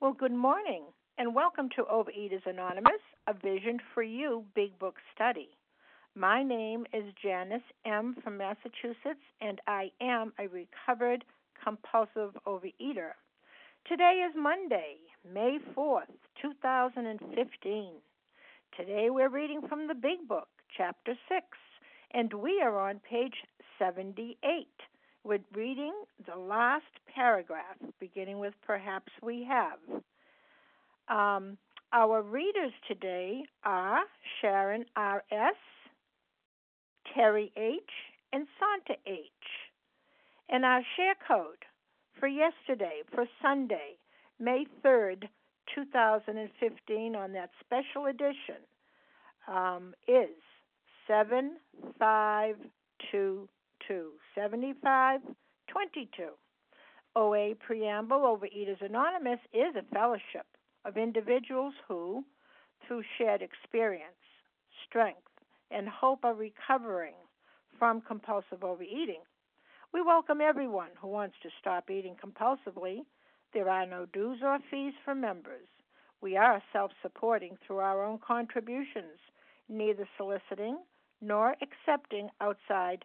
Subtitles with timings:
[0.00, 0.84] Well, good morning,
[1.18, 5.48] and welcome to Overeaters Anonymous, a Vision for You Big Book Study.
[6.14, 8.14] My name is Janice M.
[8.22, 11.24] from Massachusetts, and I am a recovered
[11.64, 13.10] compulsive overeater.
[13.88, 14.98] Today is Monday,
[15.34, 17.94] May 4th, 2015.
[18.76, 20.46] Today we're reading from the Big Book,
[20.76, 21.44] Chapter 6,
[22.14, 23.34] and we are on page
[23.80, 24.68] 78.
[25.28, 25.92] We're reading
[26.26, 30.00] the last paragraph, beginning with Perhaps We Have.
[31.10, 31.58] Um,
[31.92, 34.04] our readers today are
[34.40, 35.54] Sharon R.S.,
[37.14, 37.76] Terry H.,
[38.32, 39.20] and Santa H.
[40.48, 41.62] And our share code
[42.18, 43.98] for yesterday, for Sunday,
[44.40, 45.24] May 3rd,
[45.74, 48.64] 2015, on that special edition,
[49.46, 50.30] um, is
[53.88, 56.28] 752 to 7522.
[57.16, 60.46] OA Preamble Overeaters Anonymous is a fellowship
[60.84, 62.24] of individuals who,
[62.86, 64.04] through shared experience,
[64.86, 65.22] strength,
[65.70, 67.14] and hope are recovering
[67.78, 69.22] from compulsive overeating.
[69.92, 73.00] We welcome everyone who wants to stop eating compulsively.
[73.54, 75.66] There are no dues or fees for members.
[76.20, 79.18] We are self supporting through our own contributions,
[79.68, 80.78] neither soliciting
[81.20, 83.04] nor accepting outside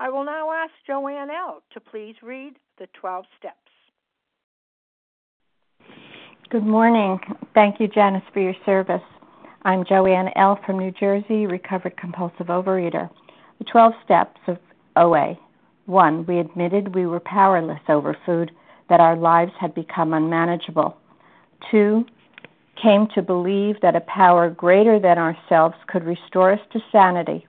[0.00, 1.60] I will now ask Joanne L.
[1.72, 3.56] to please read the 12 steps.
[6.50, 7.18] Good morning.
[7.52, 9.02] Thank you, Janice, for your service.
[9.62, 10.60] I'm Joanne L.
[10.64, 13.10] from New Jersey, recovered compulsive overeater.
[13.58, 14.58] The 12 steps of
[14.94, 15.36] OA.
[15.86, 16.26] 1.
[16.26, 18.52] We admitted we were powerless over food,
[18.88, 20.96] that our lives had become unmanageable.
[21.72, 22.06] 2.
[22.80, 27.48] Came to believe that a power greater than ourselves could restore us to sanity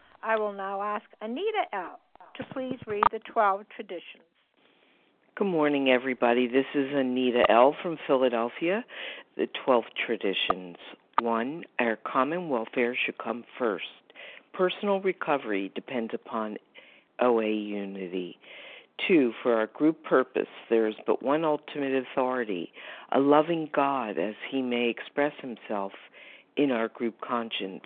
[0.23, 1.99] I will now ask Anita L.
[2.37, 4.23] to please read the 12 traditions.
[5.35, 6.47] Good morning, everybody.
[6.47, 7.75] This is Anita L.
[7.81, 8.85] from Philadelphia.
[9.35, 10.77] The 12 traditions.
[11.21, 13.85] One, our common welfare should come first.
[14.53, 16.57] Personal recovery depends upon
[17.19, 18.37] OA unity.
[19.07, 22.71] Two, for our group purpose, there is but one ultimate authority,
[23.11, 25.93] a loving God as he may express himself
[26.57, 27.85] in our group conscience.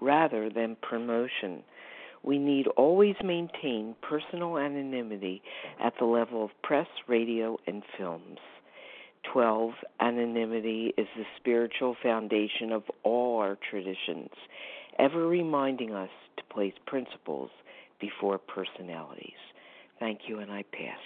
[0.00, 1.62] rather than promotion.
[2.22, 5.42] We need always maintain personal anonymity
[5.82, 8.38] at the level of press, radio, and films.
[9.32, 9.72] 12.
[10.00, 14.30] Anonymity is the spiritual foundation of all our traditions,
[14.98, 17.50] ever reminding us to place principles
[18.00, 19.32] before personalities.
[19.98, 20.98] Thank you, and I pass.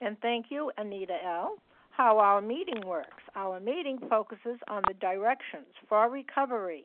[0.00, 1.56] And thank you, Anita L
[1.96, 3.22] how our meeting works.
[3.34, 6.84] Our meeting focuses on the directions for recovery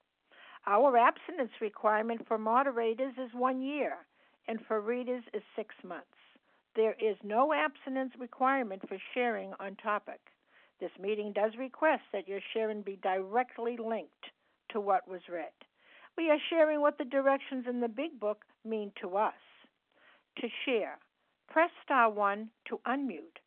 [0.67, 3.97] Our abstinence requirement for moderators is one year,
[4.47, 6.05] and for readers is six months.
[6.75, 10.21] There is no abstinence requirement for sharing on topic.
[10.79, 14.25] This meeting does request that your sharing be directly linked
[14.69, 15.51] to what was read.
[16.17, 19.33] We are sharing what the directions in the Big Book mean to us.
[20.37, 20.97] To share,
[21.47, 23.39] press star 1 to unmute.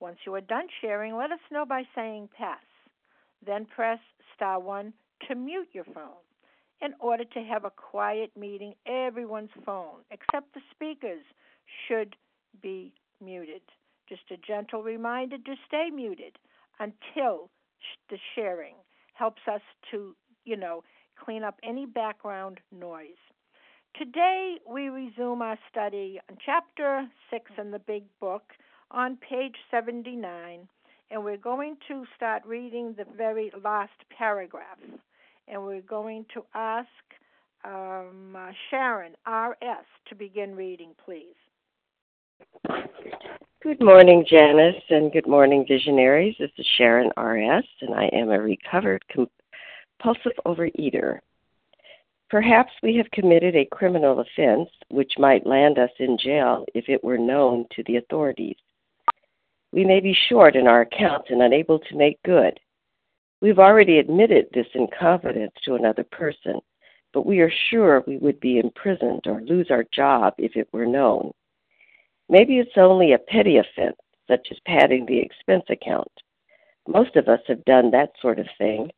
[0.00, 2.64] Once you are done sharing, let us know by saying pass.
[3.44, 3.98] Then press
[4.34, 4.92] star 1
[5.28, 6.22] to mute your phone.
[6.82, 11.22] In order to have a quiet meeting, everyone's phone, except the speakers,
[11.86, 12.16] should
[12.60, 12.92] be
[13.24, 13.62] muted.
[14.08, 16.36] Just a gentle reminder to stay muted
[16.80, 17.50] until
[18.10, 18.74] the sharing
[19.14, 19.60] helps us
[19.92, 20.82] to, you know,
[21.24, 23.22] clean up any background noise.
[23.96, 28.42] Today we resume our study on chapter 6 in the big book
[28.90, 30.68] on page 79,
[31.12, 34.78] and we're going to start reading the very last paragraph.
[35.48, 36.88] And we're going to ask
[37.64, 39.84] um, uh, Sharon R.S.
[40.08, 41.34] to begin reading, please.
[43.62, 46.34] Good morning, Janice, and good morning, visionaries.
[46.38, 51.20] This is Sharon R.S., and I am a recovered compulsive overeater.
[52.28, 57.04] Perhaps we have committed a criminal offense which might land us in jail if it
[57.04, 58.56] were known to the authorities.
[59.70, 62.58] We may be short in our accounts and unable to make good.
[63.42, 66.60] We've already admitted this in confidence to another person,
[67.12, 70.86] but we are sure we would be imprisoned or lose our job if it were
[70.86, 71.32] known.
[72.28, 73.96] Maybe it's only a petty offense,
[74.28, 76.12] such as padding the expense account.
[76.86, 78.92] Most of us have done that sort of thing.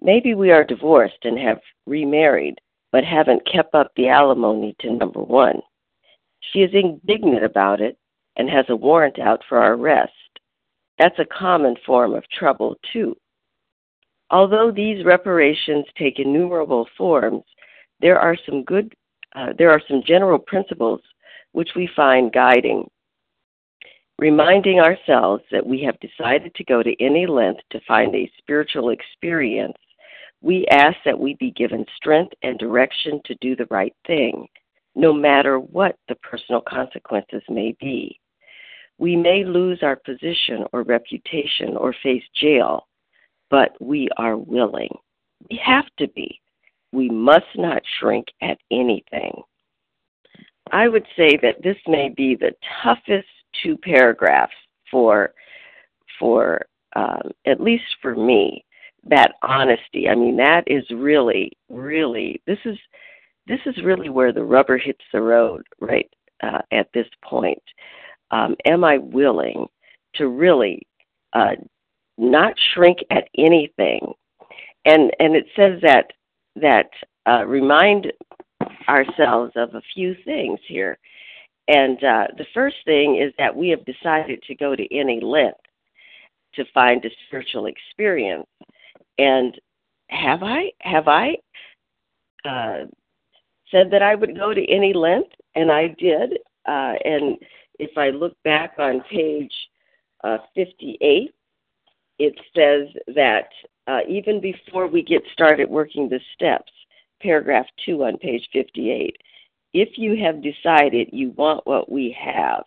[0.00, 2.60] Maybe we are divorced and have remarried,
[2.92, 5.60] but haven't kept up the alimony to number one.
[6.52, 7.98] She is indignant about it
[8.36, 10.12] and has a warrant out for our arrest.
[10.98, 13.16] That's a common form of trouble, too.
[14.30, 17.44] Although these reparations take innumerable forms,
[18.00, 18.94] there are some good,
[19.34, 21.00] uh, there are some general principles
[21.52, 22.88] which we find guiding.
[24.18, 28.90] Reminding ourselves that we have decided to go to any length to find a spiritual
[28.90, 29.76] experience,
[30.40, 34.46] we ask that we be given strength and direction to do the right thing,
[34.94, 38.18] no matter what the personal consequences may be.
[38.98, 42.86] We may lose our position or reputation or face jail,
[43.50, 44.90] but we are willing.
[45.50, 46.40] We have to be.
[46.92, 49.42] We must not shrink at anything.
[50.72, 53.28] I would say that this may be the toughest
[53.62, 54.54] two paragraphs
[54.90, 55.32] for
[56.18, 56.62] for
[56.94, 58.64] um, at least for me
[59.04, 60.08] that honesty.
[60.08, 62.78] I mean that is really really this is
[63.46, 66.10] this is really where the rubber hits the road right
[66.42, 67.62] uh, at this point
[68.30, 69.66] um, am I willing
[70.16, 70.86] to really
[71.32, 71.56] uh,
[72.18, 74.12] not shrink at anything.
[74.84, 76.12] And and it says that
[76.56, 76.90] that
[77.28, 78.12] uh, remind
[78.88, 80.98] ourselves of a few things here.
[81.68, 85.58] And uh, the first thing is that we have decided to go to any length
[86.54, 88.46] to find a spiritual experience.
[89.18, 89.58] And
[90.08, 91.36] have I have I
[92.44, 92.84] uh,
[93.70, 96.38] said that I would go to any length, and I did.
[96.66, 97.36] Uh, and
[97.78, 99.52] if I look back on page
[100.24, 101.34] uh, 58,
[102.18, 103.48] it says that
[103.86, 106.72] uh, even before we get started working the steps,
[107.20, 109.16] paragraph 2 on page 58,
[109.72, 112.64] if you have decided you want what we have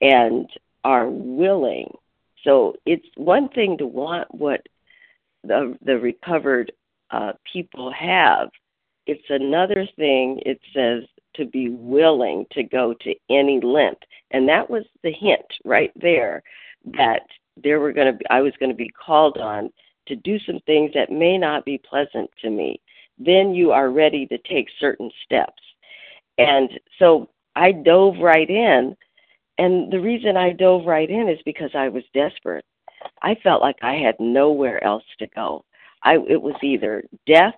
[0.00, 0.48] and
[0.84, 1.92] are willing,
[2.44, 4.66] so it's one thing to want what
[5.44, 6.72] the, the recovered
[7.10, 8.50] uh, people have.
[9.06, 11.04] It's another thing, it says,
[11.38, 14.02] to be willing to go to any length.
[14.30, 16.42] And that was the hint right there
[16.96, 17.22] that
[17.62, 19.70] there were going to be, I was going to be called on
[20.06, 22.80] to do some things that may not be pleasant to me.
[23.18, 25.62] Then you are ready to take certain steps.
[26.38, 28.96] And so I dove right in.
[29.58, 32.64] And the reason I dove right in is because I was desperate.
[33.22, 35.64] I felt like I had nowhere else to go.
[36.04, 37.54] I it was either death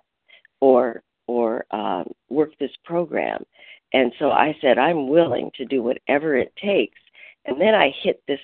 [0.61, 3.45] or or um, work this program,
[3.93, 6.99] and so I said I'm willing to do whatever it takes.
[7.45, 8.41] And then I hit this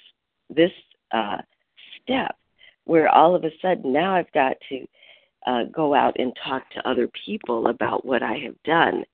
[0.49, 0.71] this
[1.11, 1.39] uh,
[2.01, 2.37] step
[2.85, 4.87] where all of a sudden now I've got to
[5.47, 9.05] uh, go out and talk to other people about what I have done.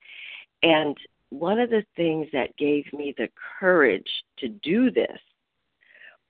[0.63, 0.97] And
[1.31, 5.19] one of the things that gave me the courage to do this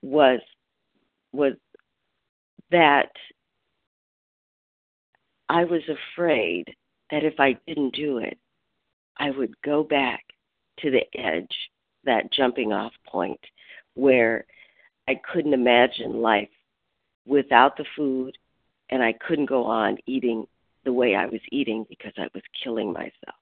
[0.01, 0.39] was
[1.33, 1.53] was
[2.71, 3.11] that
[5.49, 6.73] I was afraid
[7.11, 8.37] that if I didn't do it,
[9.17, 10.23] I would go back
[10.79, 11.55] to the edge,
[12.05, 13.39] that jumping off point
[13.93, 14.45] where
[15.07, 16.49] I couldn't imagine life
[17.25, 18.37] without the food
[18.89, 20.45] and I couldn't go on eating
[20.85, 23.39] the way I was eating because I was killing myself.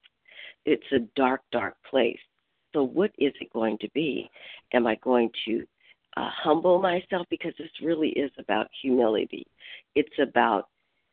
[0.64, 2.18] It's a dark, dark place.
[2.72, 4.30] So, what is it going to be?
[4.72, 5.64] Am I going to
[6.16, 7.26] uh, humble myself?
[7.28, 9.46] Because this really is about humility.
[9.94, 10.68] It's about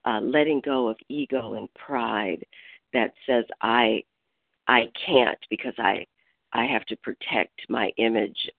[0.06, 2.46] uh, letting go of ego and pride
[2.94, 4.04] that says I
[4.68, 6.06] I can't because I
[6.54, 8.50] I have to protect my image.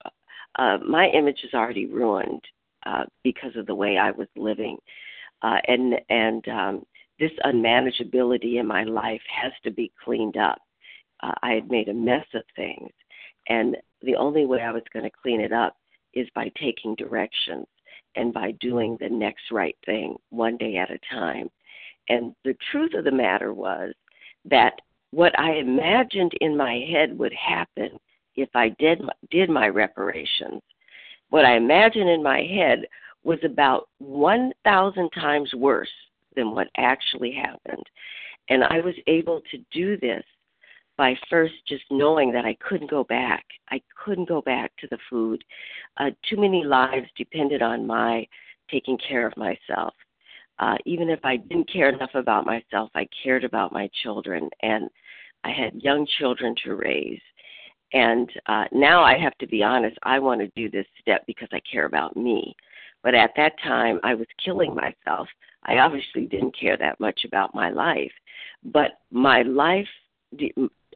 [0.57, 2.43] Uh, my image is already ruined
[2.87, 4.77] uh, because of the way I was living,
[5.43, 6.87] uh, and and um,
[7.19, 10.59] this unmanageability in my life has to be cleaned up.
[11.23, 12.91] Uh, I had made a mess of things,
[13.49, 15.77] and the only way I was going to clean it up
[16.15, 17.67] is by taking directions
[18.17, 21.51] and by doing the next right thing one day at a time.
[22.09, 23.95] And the truth of the matter was
[24.45, 27.99] that what I imagined in my head would happen
[28.37, 30.63] if I did did my reparations,
[31.31, 32.87] what I imagined in my head
[33.23, 35.91] was about 1,000 times worse
[36.35, 37.85] than what actually happened.
[38.49, 40.25] And I was able to do this
[41.01, 43.47] by first just knowing that I couldn't go back.
[43.71, 45.43] I couldn't go back to the food.
[45.97, 48.27] Uh, too many lives depended on my
[48.71, 49.95] taking care of myself.
[50.59, 54.91] Uh, even if I didn't care enough about myself, I cared about my children, and
[55.43, 57.23] I had young children to raise.
[57.95, 61.49] And uh, now I have to be honest, I want to do this step because
[61.51, 62.55] I care about me.
[63.03, 65.29] But at that time, I was killing myself.
[65.65, 68.13] I obviously didn't care that much about my life.
[68.63, 69.89] But my life,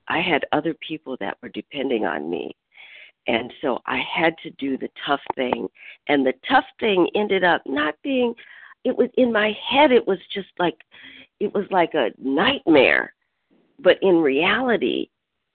[0.08, 2.54] I had other people that were depending on me.
[3.26, 5.68] And so I had to do the tough thing.
[6.08, 8.34] And the tough thing ended up not being,
[8.84, 10.76] it was in my head, it was just like,
[11.40, 13.14] it was like a nightmare.
[13.78, 15.08] But in reality,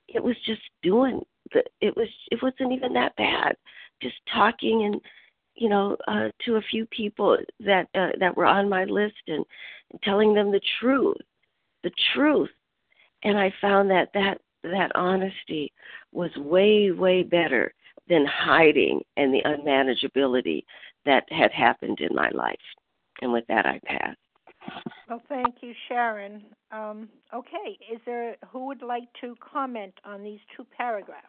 [0.08, 3.56] it was just doing the, it was, it wasn't even that bad.
[4.02, 5.00] Just talking and,
[5.54, 9.44] you know, uh, to a few people that, uh, that were on my list and,
[9.90, 11.16] and telling them the truth,
[11.82, 12.50] the truth
[13.22, 15.72] and I found that that that honesty
[16.12, 17.72] was way way better
[18.08, 20.64] than hiding and the unmanageability
[21.06, 22.56] that had happened in my life.
[23.22, 24.16] And with that, I pass.
[25.08, 26.42] Well, thank you, Sharon.
[26.70, 31.26] Um, okay, is there who would like to comment on these two paragraphs?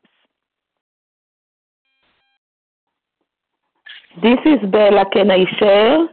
[4.21, 5.05] This is Bella.
[5.13, 6.07] Can I share?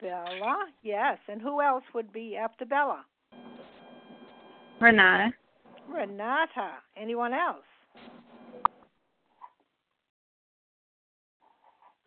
[0.00, 1.18] Bella, yes.
[1.28, 3.04] And who else would be after Bella?
[4.80, 5.32] Renata.
[5.88, 6.70] Renata.
[6.96, 7.64] Anyone else?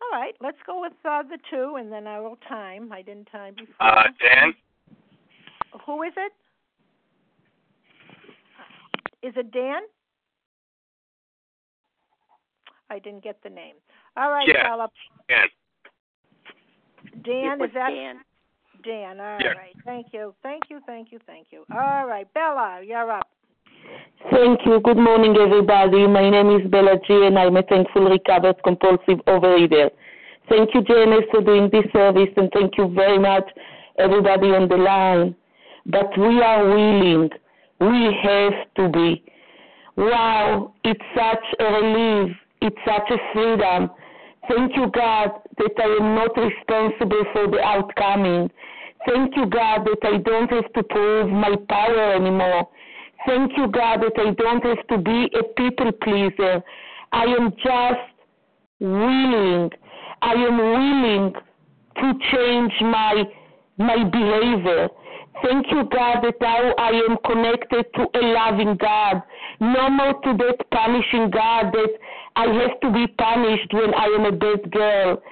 [0.02, 2.90] All right, let's go with uh, the two, and then I will time.
[2.92, 3.74] I didn't time before.
[3.80, 4.54] Uh, Dan.
[5.86, 6.32] Who is it?
[9.26, 9.82] Is it Dan?
[12.88, 13.74] I didn't get the name.
[14.16, 14.68] All right, yeah.
[14.68, 14.88] Bella.
[15.28, 15.46] Dan.
[17.22, 18.16] Dan, is that Dan.
[18.82, 19.20] Dan?
[19.20, 19.52] All Yeah.
[19.52, 19.76] right.
[19.84, 20.34] Thank you.
[20.42, 20.80] Thank you.
[20.86, 21.18] Thank you.
[21.26, 21.64] Thank you.
[21.72, 23.28] All right, Bella, you're up.
[24.30, 24.80] Thank you.
[24.80, 26.06] Good morning, everybody.
[26.06, 29.90] My name is Bella G, and I'm a thankful recovered compulsive overeater.
[30.48, 33.44] Thank you, Janice, for doing this service, and thank you very much,
[33.98, 35.34] everybody on the line.
[35.86, 37.30] But we are willing.
[37.80, 39.22] We have to be.
[39.96, 42.36] Wow, it's such a relief.
[42.60, 43.90] It's such a freedom.
[44.48, 48.50] Thank you, God, that I am not responsible for the outcoming.
[49.06, 52.68] Thank you, God, that I don't have to prove my power anymore.
[53.26, 56.62] Thank you, God, that I don't have to be a people pleaser.
[57.12, 58.10] I am just
[58.80, 59.70] willing.
[60.22, 61.32] I am willing
[61.96, 63.24] to change my
[63.78, 64.88] my behavior.
[65.42, 69.22] Thank you, God, that now I am connected to a loving God.
[69.58, 71.90] No more to that punishing God that
[72.36, 75.22] I have to be punished when I am a bad girl.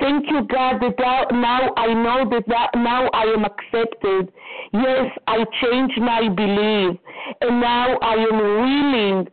[0.00, 4.32] Thank you, God, that now, I know that, now I am accepted.
[4.72, 6.98] Yes, I changed my belief,
[7.40, 9.28] and now I am willing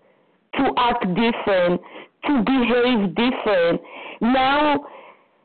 [0.55, 1.81] to act different,
[2.25, 3.81] to behave different.
[4.21, 4.85] Now,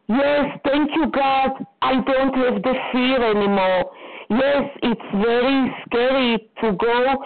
[0.08, 1.50] yes, thank you, God,
[1.82, 3.92] I don't have the fear anymore.
[4.30, 7.24] Yes, it's very scary to go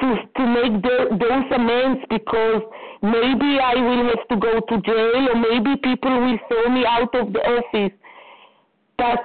[0.00, 2.62] to to make the, those amends because
[3.02, 7.14] maybe I will have to go to jail or maybe people will throw me out
[7.14, 7.96] of the office.
[8.96, 9.24] But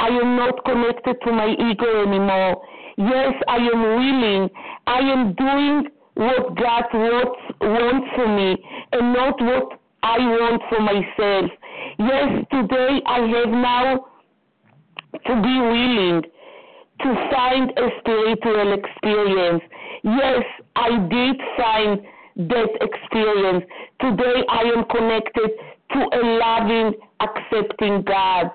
[0.00, 2.62] I am not connected to my ego anymore.
[2.96, 4.50] Yes, I am willing.
[4.86, 8.56] I am doing what God wants, wants for me
[8.92, 11.50] and not what I want for myself.
[11.98, 14.06] Yes, today I have now
[15.26, 16.22] to be willing
[17.00, 19.62] to find a spiritual experience.
[20.04, 20.44] Yes,
[20.76, 22.00] I did find
[22.48, 23.64] that experience.
[24.00, 25.50] Today I am connected
[25.92, 28.50] to a loving, accepting God.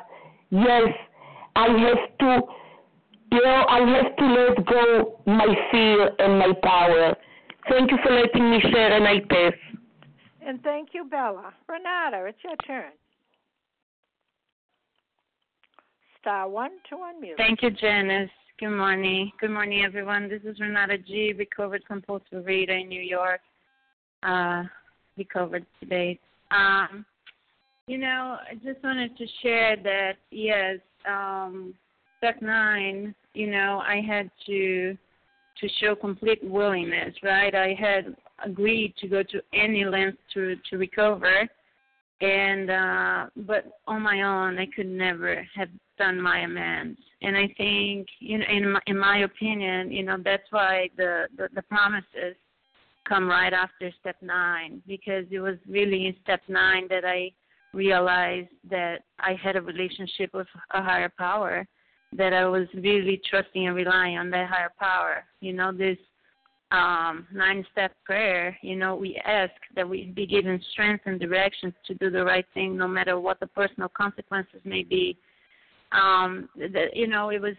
[0.51, 0.89] Yes,
[1.55, 2.41] I have to,
[3.31, 7.15] you know, I have to let go my fear and my power.
[7.67, 9.53] Thank you for letting me share and I pass.
[10.45, 11.53] And thank you, Bella.
[11.67, 12.91] Renata, it's your turn.
[16.21, 17.37] Star one to unmute.
[17.37, 18.29] Thank you, Janice.
[18.59, 19.31] Good morning.
[19.39, 20.27] Good morning, everyone.
[20.27, 23.39] This is Renata G, recovered compulsive reader in New York.
[24.21, 24.63] Uh,
[25.17, 26.19] recovered today.
[26.51, 27.05] Um,
[27.87, 31.73] you know, I just wanted to share that yes, um,
[32.17, 33.15] step nine.
[33.33, 34.97] You know, I had to
[35.61, 37.15] to show complete willingness.
[37.23, 41.47] Right, I had agreed to go to any length to to recover,
[42.21, 46.99] and uh, but on my own, I could never have done my amends.
[47.21, 51.27] And I think, you know, in my, in my opinion, you know, that's why the,
[51.37, 52.35] the the promises
[53.07, 57.31] come right after step nine because it was really in step nine that I
[57.73, 61.67] realized that I had a relationship with a higher power,
[62.13, 65.23] that I was really trusting and relying on that higher power.
[65.41, 65.97] You know, this
[66.71, 71.73] um, nine step prayer, you know, we ask that we be given strength and directions
[71.87, 75.17] to do the right thing no matter what the personal consequences may be.
[75.91, 77.55] Um, that, you know, it was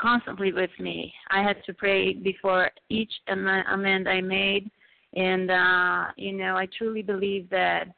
[0.00, 1.12] constantly with me.
[1.30, 4.70] I had to pray before each amend I made,
[5.14, 7.88] and uh, you know, I truly believe that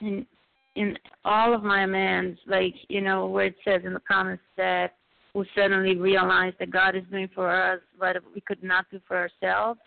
[0.00, 0.26] in
[0.74, 4.94] in all of my amends, like you know, where it says in the promise that
[5.34, 9.16] we suddenly realized that God is doing for us what we could not do for
[9.16, 9.80] ourselves.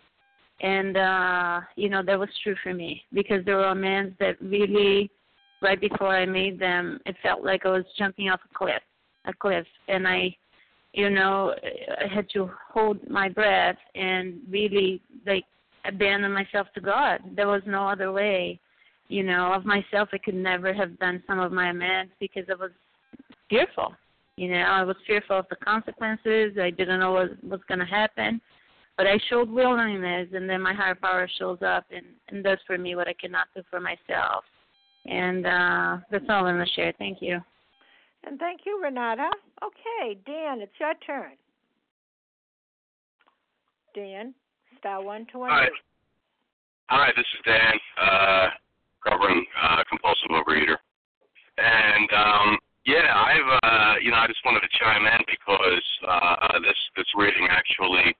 [0.61, 5.09] And uh, you know, that was true for me because there were amends that really
[5.61, 8.81] right before I made them, it felt like I was jumping off a cliff
[9.25, 10.35] a cliff and I
[10.93, 11.53] you know
[12.01, 15.45] I had to hold my breath and really like
[15.85, 17.19] abandon myself to God.
[17.35, 18.59] There was no other way.
[19.07, 22.55] You know, of myself I could never have done some of my amends because I
[22.55, 22.71] was
[23.49, 23.93] fearful.
[24.37, 26.57] You know, I was fearful of the consequences.
[26.59, 28.41] I didn't know what was gonna happen.
[28.97, 32.77] But I showed willingness and then my higher power shows up and, and does for
[32.77, 34.43] me what I cannot do for myself.
[35.05, 36.93] And uh that's all I'm gonna share.
[36.97, 37.39] Thank you.
[38.23, 39.29] And thank you, Renata.
[39.63, 41.31] Okay, Dan, it's your turn.
[43.95, 44.33] Dan,
[44.79, 45.49] star one to one.
[45.49, 45.67] Hi.
[46.89, 48.47] Hi, this is Dan, uh,
[49.07, 50.75] covering uh, compulsive overeater.
[51.57, 56.59] And um, yeah, I've uh, you know I just wanted to chime in because uh,
[56.61, 58.13] this this reading actually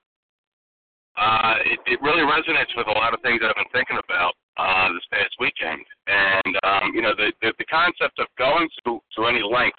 [1.13, 4.89] uh, it, it really resonates with a lot of things I've been thinking about uh,
[4.93, 5.85] this past weekend.
[6.09, 9.77] And um, you know the, the the concept of going to to any length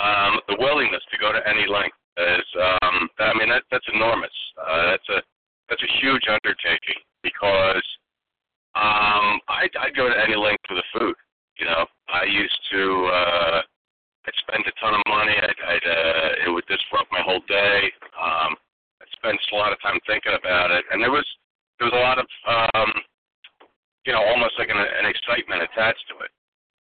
[0.00, 4.32] um, the willingness to go to any length is, um, I mean, that, that's enormous.
[4.56, 5.20] Uh, that's a
[5.68, 7.86] that's a huge undertaking because
[8.74, 11.14] um, I I go to any length for the food.
[11.58, 13.60] You know, I used to uh,
[14.30, 15.34] I'd spend a ton of money.
[15.34, 17.90] I'd, I'd uh, it would disrupt my whole day.
[18.14, 18.54] Um,
[19.02, 21.26] I'd spend a lot of time thinking about it, and there was
[21.78, 22.94] there was a lot of um,
[24.06, 26.30] you know almost like an, an excitement attached to it.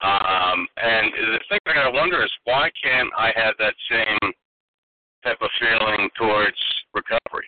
[0.03, 4.33] Um, and the thing I wonder is why can't I have that same
[5.23, 6.59] type of feeling towards
[6.99, 7.47] recovery?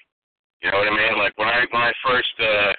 [0.62, 1.18] You know what I mean?
[1.18, 2.73] Like when I when I first uh,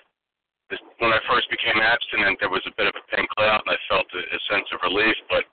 [1.04, 3.80] when I first became abstinent, there was a bit of a pink cloud, and I
[3.92, 5.20] felt a, a sense of relief.
[5.28, 5.44] But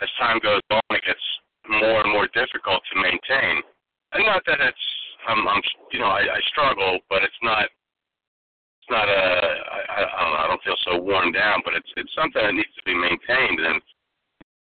[0.00, 1.22] as time goes on, it gets
[1.68, 3.62] more and more difficult to maintain.
[4.12, 4.86] And not that it's
[5.28, 10.22] I'm, I'm you know I, I struggle, but it's not it's not a I, I
[10.24, 12.94] don't I don't feel so worn down, but it's it's something that needs to be
[12.94, 13.60] maintained.
[13.60, 13.80] And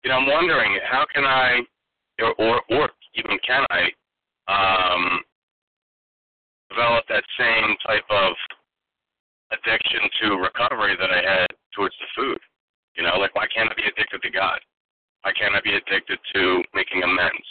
[0.05, 1.61] you know I'm wondering how can I
[2.21, 3.91] or or, or even can I
[4.49, 5.21] um,
[6.71, 8.33] develop that same type of
[9.53, 12.39] addiction to recovery that I had towards the food.
[12.97, 14.59] You know, like why can't I be addicted to God?
[15.23, 17.47] Why can't I be addicted to making amends?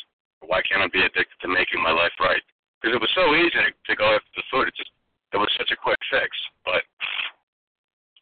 [0.45, 2.41] Why can't I be addicted to making my life right?
[2.79, 4.67] Because it was so easy to go after the food.
[4.69, 4.91] It just
[5.33, 6.31] it was such a quick fix.
[6.63, 6.83] But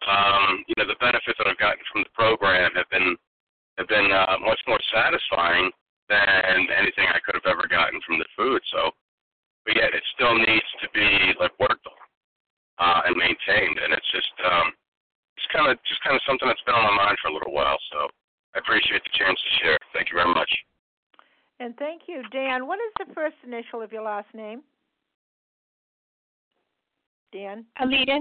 [0.10, 3.18] um, you know, the benefits that I've gotten from the program have been
[3.78, 5.70] have been uh, much more satisfying
[6.08, 8.62] than anything I could have ever gotten from the food.
[8.72, 8.92] So,
[9.66, 12.02] but yet it still needs to be like worked on
[12.80, 13.78] uh, and maintained.
[13.82, 14.72] And it's just um,
[15.38, 17.54] it's kind of just kind of something that's been on my mind for a little
[17.54, 17.78] while.
[17.92, 18.08] So
[18.56, 19.78] I appreciate the chance to share.
[19.94, 20.50] Thank you very much.
[21.60, 22.68] And thank you, Dan.
[22.68, 24.62] What is the first initial of your last name?
[27.32, 27.66] Dan?
[27.82, 28.20] Alita.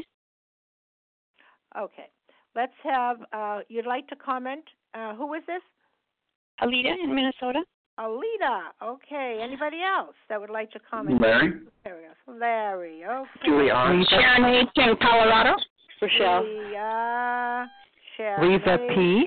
[1.79, 2.07] Okay.
[2.55, 4.62] Let's have, uh, you'd like to comment?
[4.94, 5.62] Uh, who is this?
[6.61, 7.62] Alita in Minnesota.
[7.99, 8.70] Alita.
[8.83, 9.40] Okay.
[9.42, 11.20] Anybody else that would like to comment?
[11.20, 11.53] Larry.
[11.85, 12.38] There we go.
[12.38, 13.05] Larry.
[13.05, 13.29] Okay.
[13.44, 13.94] Julie R.
[14.09, 14.68] Sharon H.
[14.77, 15.55] in Colorado.
[16.01, 16.42] Rochelle.
[16.42, 17.70] Julia.
[18.16, 18.81] Sharon Lisa H.
[18.94, 19.27] P.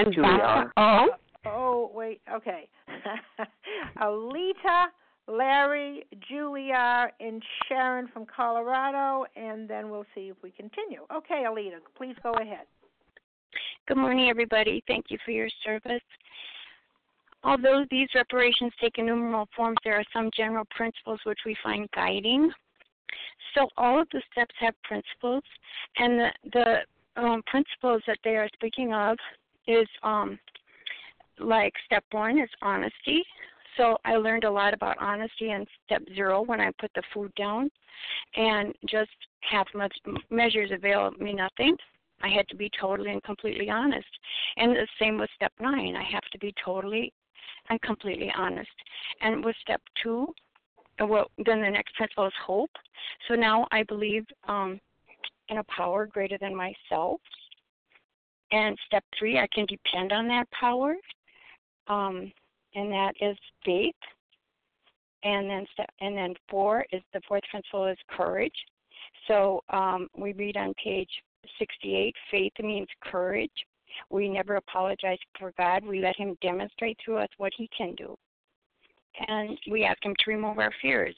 [0.00, 0.72] And Julie R.
[0.78, 1.06] Oh.
[1.44, 2.22] Oh, wait.
[2.34, 2.68] Okay.
[3.98, 4.86] Alita,
[5.28, 11.02] Larry, Julia, and Sharon from Colorado, and then we'll see if we continue.
[11.14, 12.66] Okay, Alita, please go ahead.
[13.88, 14.82] Good morning, everybody.
[14.86, 16.02] Thank you for your service.
[17.44, 22.50] Although these reparations take innumerable forms, there are some general principles which we find guiding.
[23.54, 25.42] So all of the steps have principles,
[25.98, 29.18] and the, the um, principles that they are speaking of
[29.70, 30.38] is um,
[31.38, 33.22] like step one is honesty.
[33.76, 37.32] So I learned a lot about honesty in step zero when I put the food
[37.36, 37.70] down,
[38.36, 39.10] and just
[39.48, 39.66] half
[40.30, 41.76] measures avail me nothing.
[42.22, 44.08] I had to be totally and completely honest.
[44.56, 45.96] And the same with step nine.
[45.96, 47.12] I have to be totally
[47.70, 48.70] and completely honest.
[49.20, 50.26] And with step two,
[51.00, 52.70] uh, well, then the next principle is hope.
[53.28, 54.80] So now I believe um,
[55.48, 57.20] in a power greater than myself.
[58.52, 60.96] And step three, I can depend on that power,
[61.88, 62.32] um,
[62.74, 63.94] and that is faith.
[65.22, 68.54] And then step, and then four is the fourth principle is courage.
[69.28, 71.10] So um, we read on page
[71.58, 73.50] 68, faith means courage.
[74.08, 75.84] We never apologize for God.
[75.84, 78.16] We let Him demonstrate through us what He can do.
[79.28, 81.14] And we ask Him to remove our fears.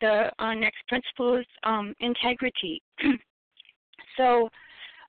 [0.00, 2.82] The uh, next principle is um, integrity.
[4.16, 4.48] so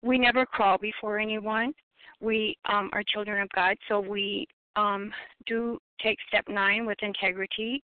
[0.02, 1.74] we never crawl before anyone.
[2.22, 5.12] We um, are children of God, so we um,
[5.46, 7.84] do take step nine with integrity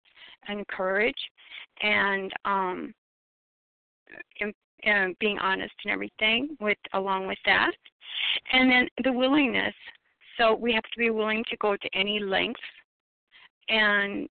[0.49, 1.15] and courage
[1.83, 2.95] and um,
[4.85, 7.73] and being honest and everything with along with that.
[8.53, 9.75] And then the willingness.
[10.39, 12.61] So we have to be willing to go to any length
[13.71, 14.29] and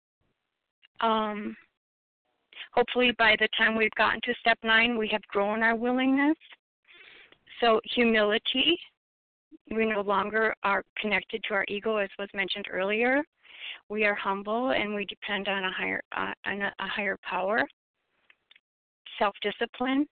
[1.01, 1.55] um
[2.73, 6.37] hopefully by the time we've gotten to step nine we have grown our willingness
[7.59, 8.77] so humility
[9.71, 13.23] we no longer are connected to our ego as was mentioned earlier.
[13.89, 17.63] We are humble and we depend on a higher uh, on a, a higher power.
[19.19, 20.07] Self discipline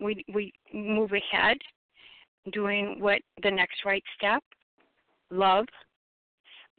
[0.00, 1.58] we we move ahead
[2.52, 4.42] doing what the next right step.
[5.30, 5.66] Love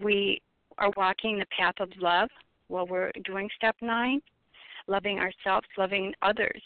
[0.01, 0.41] we
[0.77, 2.29] are walking the path of love
[2.67, 4.19] while we're doing step 9
[4.88, 6.62] loving ourselves loving others.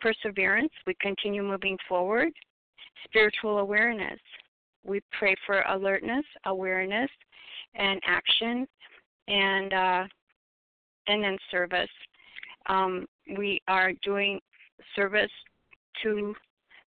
[0.00, 2.32] Perseverance we continue moving forward
[3.04, 4.20] spiritual awareness.
[4.84, 7.10] We pray for alertness awareness
[7.74, 8.66] and action
[9.28, 10.04] and uh,
[11.06, 11.90] and then service.
[12.66, 13.06] Um,
[13.36, 14.40] we are doing
[14.94, 15.30] service
[16.02, 16.34] to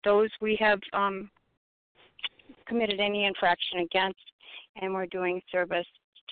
[0.04, 1.30] those we have um,
[2.68, 4.20] committed any infraction against,
[4.82, 5.86] and we're doing service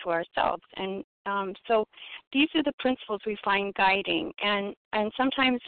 [0.03, 0.63] to ourselves.
[0.77, 1.85] And um, so
[2.31, 5.59] these are the principles we find guiding, and and sometimes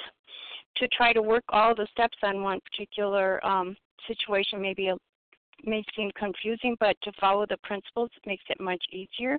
[0.77, 3.75] to try to work all the steps on one particular um,
[4.07, 4.97] situation may be a,
[5.63, 9.37] may seem confusing, but to follow the principles makes it much easier.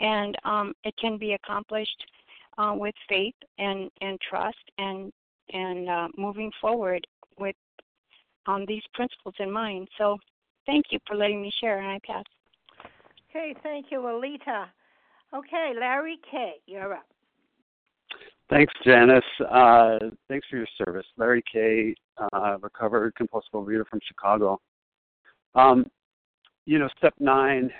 [0.00, 2.04] And um, it can be accomplished
[2.58, 5.12] uh, with faith and, and trust and
[5.50, 7.06] and uh, moving forward
[7.38, 7.56] with
[8.46, 9.88] um, these principles in mind.
[9.96, 10.18] So
[10.66, 12.24] thank you for letting me share, and I pass.
[13.30, 14.66] Okay, thank you, Alita.
[15.34, 17.06] Okay, Larry K., you're up.
[18.50, 19.22] Thanks, Janice.
[19.50, 19.98] Uh,
[20.28, 21.06] thanks for your service.
[21.18, 21.94] Larry K.,
[22.32, 24.60] uh, recovered compulsive reader from Chicago.
[25.54, 25.86] Um,
[26.66, 27.70] you know, step nine,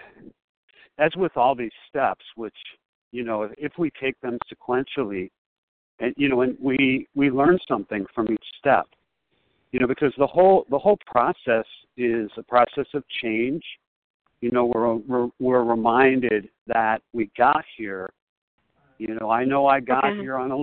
[0.98, 2.57] as with all these steps, which,
[3.12, 5.31] you know, if we take them sequentially,
[6.01, 8.87] and you know, and we we learn something from each step,
[9.72, 13.62] you know, because the whole the whole process is a process of change.
[14.40, 18.09] You know, we're we're, we're reminded that we got here
[18.98, 20.20] you know, I know I got okay.
[20.20, 20.57] here on a.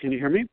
[0.00, 0.46] Can you hear me?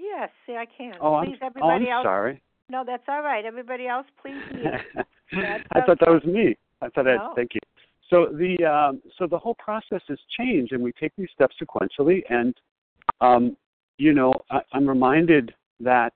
[0.00, 0.94] Yes, see, I can.
[1.00, 2.04] Oh, please, I'm, everybody oh, I'm else.
[2.04, 2.42] sorry.
[2.70, 3.44] No, that's all right.
[3.44, 4.40] Everybody else, please.
[5.32, 6.56] I thought that was me.
[6.80, 7.30] I thought no.
[7.32, 7.60] I thank you.
[8.08, 12.22] So the um, so the whole process has changed, and we take these steps sequentially.
[12.30, 12.54] And
[13.20, 13.56] um,
[13.98, 16.12] you know, I, I'm reminded that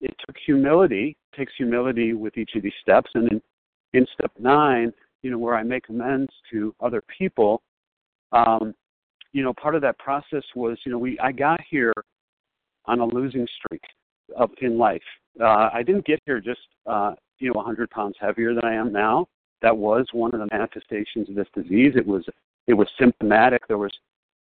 [0.00, 1.16] it took humility.
[1.36, 3.42] Takes humility with each of these steps, and in
[3.92, 4.92] in step nine,
[5.22, 7.62] you know, where I make amends to other people,
[8.32, 8.74] um,
[9.32, 11.92] you know, part of that process was, you know, we I got here
[12.86, 13.82] on a losing streak
[14.36, 15.02] of in life.
[15.40, 18.92] Uh, I didn't get here just uh, you know 100 pounds heavier than I am
[18.92, 19.26] now.
[19.62, 21.92] That was one of the manifestations of this disease.
[21.96, 22.24] It was
[22.66, 23.66] it was symptomatic.
[23.68, 23.92] There was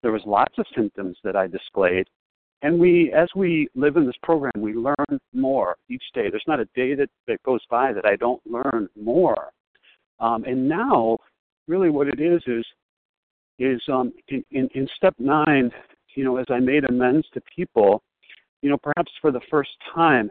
[0.03, 2.09] there was lots of symptoms that I displayed,
[2.63, 6.31] and we as we live in this program, we learn more each day.
[6.31, 9.51] There's not a day that that goes by that I don't learn more.
[10.21, 11.19] Um, and now,
[11.67, 12.65] really, what it is is
[13.59, 15.71] is um, in, in, in step nine,
[16.15, 18.03] you know, as I made amends to people,
[18.63, 20.31] you know, perhaps for the first time,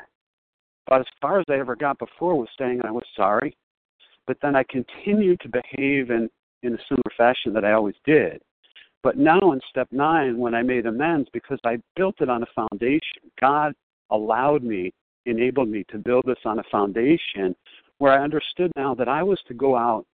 [0.87, 3.55] about as far as I ever got before was saying I was sorry,
[4.25, 6.29] but then I continued to behave in,
[6.63, 8.41] in a similar fashion that I always did.
[9.03, 12.67] But now in step nine, when I made amends, because I built it on a
[12.67, 13.73] foundation, God
[14.11, 14.93] allowed me,
[15.25, 17.55] enabled me to build this on a foundation
[17.97, 20.05] where I understood now that I was to go out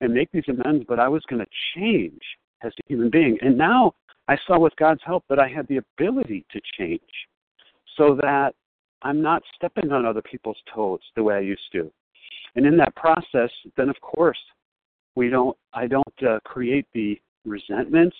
[0.00, 2.20] and make these amends, but I was going to change
[2.64, 3.38] as a human being.
[3.40, 3.94] And now
[4.28, 7.00] I saw with God's help that I had the ability to change
[7.96, 8.54] so that
[9.02, 11.90] I'm not stepping on other people's toes the way I used to.
[12.54, 14.38] And in that process, then of course,
[15.14, 18.16] we don't I don't uh, create the resentments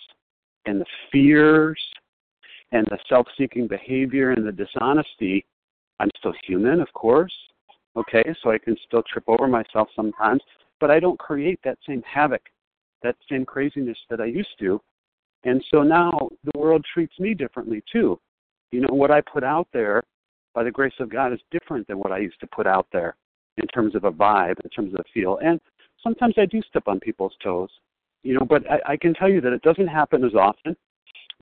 [0.67, 1.81] and the fears
[2.73, 5.45] and the self-seeking behavior and the dishonesty.
[6.01, 7.33] I'm still human, of course.
[7.97, 10.41] Okay, so I can still trip over myself sometimes,
[10.81, 12.41] but I don't create that same havoc
[13.03, 14.81] that same craziness that I used to.
[15.45, 16.13] And so now
[16.45, 18.19] the world treats me differently too.
[18.73, 20.03] You know, what I put out there
[20.55, 23.15] by the grace of God is different than what I used to put out there
[23.59, 25.39] in terms of a vibe, in terms of a feel.
[25.45, 25.61] And
[26.03, 27.69] sometimes I do step on people's toes,
[28.23, 30.75] you know, but I, I can tell you that it doesn't happen as often,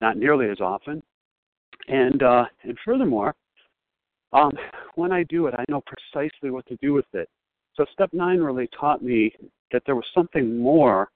[0.00, 1.02] not nearly as often.
[1.88, 3.34] And uh, and furthermore,
[4.32, 4.52] um,
[4.96, 7.28] when I do it, I know precisely what to do with it.
[7.74, 9.32] So step nine really taught me
[9.72, 11.08] that there was something more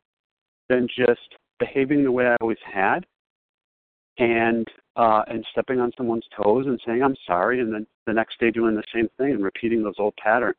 [0.69, 1.21] than just
[1.59, 3.05] behaving the way I always had
[4.19, 8.39] and uh and stepping on someone's toes and saying I'm sorry and then the next
[8.39, 10.57] day doing the same thing and repeating those old patterns.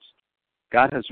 [0.72, 1.06] God has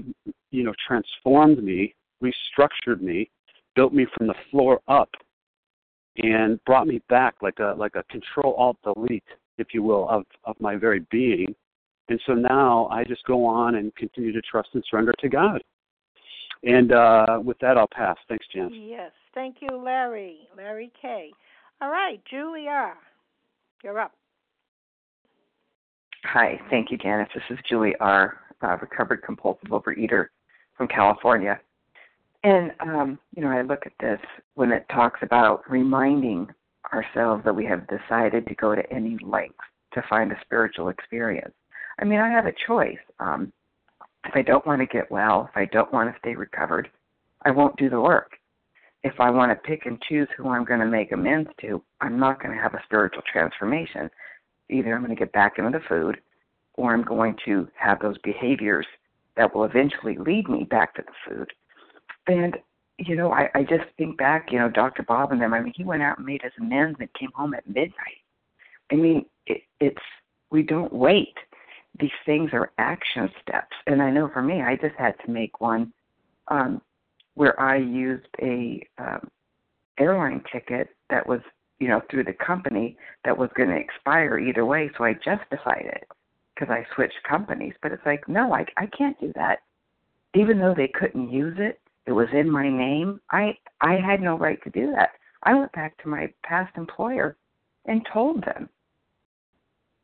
[0.52, 3.30] you know transformed me, restructured me,
[3.76, 5.10] built me from the floor up
[6.18, 9.24] and brought me back like a like a control alt delete
[9.58, 11.56] if you will of of my very being.
[12.10, 15.64] And so now I just go on and continue to trust and surrender to God.
[16.64, 18.18] And uh, with that, I'll pass.
[18.28, 18.70] Thanks, Jan.
[18.74, 19.12] Yes.
[19.34, 20.48] Thank you, Larry.
[20.56, 21.32] Larry K.
[21.82, 22.94] All right, Julia,
[23.84, 24.14] you're up.
[26.26, 26.60] Hi.
[26.70, 27.30] Thank you, Janice.
[27.34, 30.28] This is Julie R., recovered compulsive overeater
[30.78, 31.60] from California.
[32.44, 34.20] And, um, you know, I look at this
[34.56, 36.48] when it talks about reminding
[36.94, 39.58] ourselves that we have decided to go to any lengths
[39.94, 41.54] to find a spiritual experience.
[42.00, 42.98] I mean, I have a choice.
[43.20, 43.52] Um,
[44.26, 46.90] if I don't want to get well, if I don't want to stay recovered,
[47.44, 48.32] I won't do the work.
[49.04, 52.20] If I want to pick and choose who I'm going to make amends to, I'm
[52.20, 54.10] not going to have a spiritual transformation.
[54.70, 56.22] Either I'm going to get back into the food
[56.76, 58.86] or I'm going to have those behaviors
[59.36, 61.54] that will eventually lead me back to the food.
[62.28, 62.58] And,
[62.98, 65.04] you know, I, I just think back, you know, Dr.
[65.04, 67.54] Bob and them, I mean, he went out and made his amends and came home
[67.54, 68.22] at midnight.
[68.92, 70.02] I mean, it, it's,
[70.50, 71.36] we don't wait
[72.00, 73.76] these things are action steps.
[73.88, 75.94] And I know for me, I just had to make one
[76.48, 76.82] um,
[77.36, 79.30] where I used a um,
[80.00, 81.42] airline ticket that was,
[81.80, 84.92] you know, through the company that was going to expire either way.
[84.98, 86.08] So I justified it
[86.56, 87.74] because I switched companies.
[87.82, 89.60] But it's like, no, I I can't do that.
[90.36, 93.20] even though they couldn't use it, it was in my name.
[93.32, 95.12] I I had no right to do that.
[95.44, 97.38] I went back to my past employer
[97.86, 98.70] and told them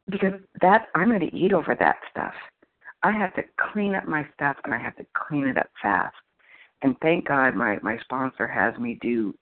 [0.10, 2.34] because that I'm going to eat over that stuff.
[3.04, 6.16] I have to clean up my stuff and I have to clean it up fast.
[6.82, 9.36] And thank God my my sponsor has me do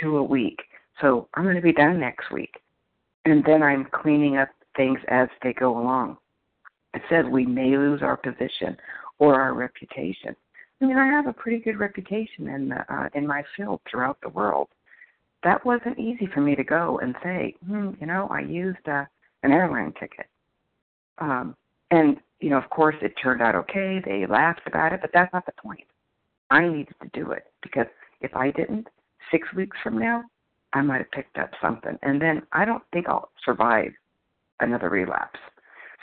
[0.00, 0.60] two a week.
[1.00, 2.54] So I'm going to be done next week.
[3.24, 6.18] And then I'm cleaning up things as they go along.
[6.94, 8.76] It says we may lose our position
[9.18, 10.34] or our reputation.
[10.80, 14.18] I mean, I have a pretty good reputation in the, uh, in my field throughout
[14.22, 14.68] the world.
[15.42, 19.04] That wasn't easy for me to go and say, hmm, you know, I used uh,
[19.42, 20.26] an airline ticket.
[21.18, 21.56] Um,
[21.90, 24.00] and you know, of course, it turned out okay.
[24.04, 25.86] They laughed about it, but that's not the point.
[26.50, 27.86] I needed to do it because
[28.20, 28.88] if I didn't,
[29.30, 30.24] six weeks from now,
[30.72, 33.92] I might have picked up something, and then I don't think I'll survive
[34.60, 35.40] another relapse.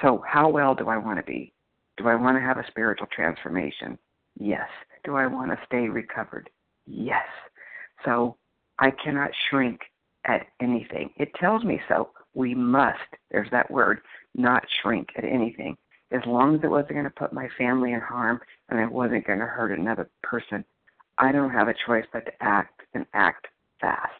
[0.02, 1.54] So, how well do I want to be?
[1.98, 3.98] Do I want to have a spiritual transformation?
[4.40, 4.68] Yes.
[5.04, 6.50] Do I want to stay recovered?
[6.88, 7.26] Yes.
[8.04, 8.38] So,
[8.80, 9.82] I cannot shrink
[10.26, 11.12] at anything.
[11.18, 12.10] It tells me so.
[12.34, 12.98] We must,
[13.30, 14.02] there's that word,
[14.34, 15.78] not shrink at anything.
[16.12, 18.40] As long as it wasn't going to put my family in harm
[18.74, 20.66] and it wasn't going to hurt another person,
[21.18, 23.48] I don't have a choice but to act and act
[23.80, 24.12] fast.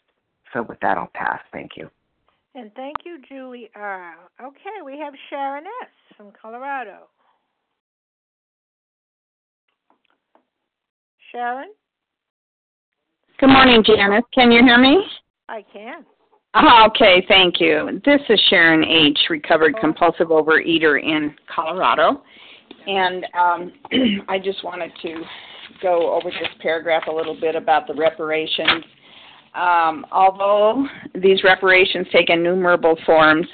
[0.52, 1.40] So with that, I'll pass.
[1.52, 1.90] Thank you.
[2.54, 4.14] And thank you, Julie R.
[4.40, 6.16] Okay, we have Sharon S.
[6.16, 7.08] from Colorado.
[11.32, 11.70] Sharon?
[13.40, 14.24] Good morning, Janice.
[14.32, 15.04] Can you hear me?
[15.48, 16.04] I can.
[16.54, 18.00] Uh, okay, thank you.
[18.04, 22.22] This is Sharon H., recovered compulsive overeater in Colorado.
[22.86, 23.72] And um,
[24.28, 25.22] I just wanted to
[25.82, 28.84] go over this paragraph a little bit about the reparations.
[29.54, 33.46] Um, although these reparations take innumerable forms,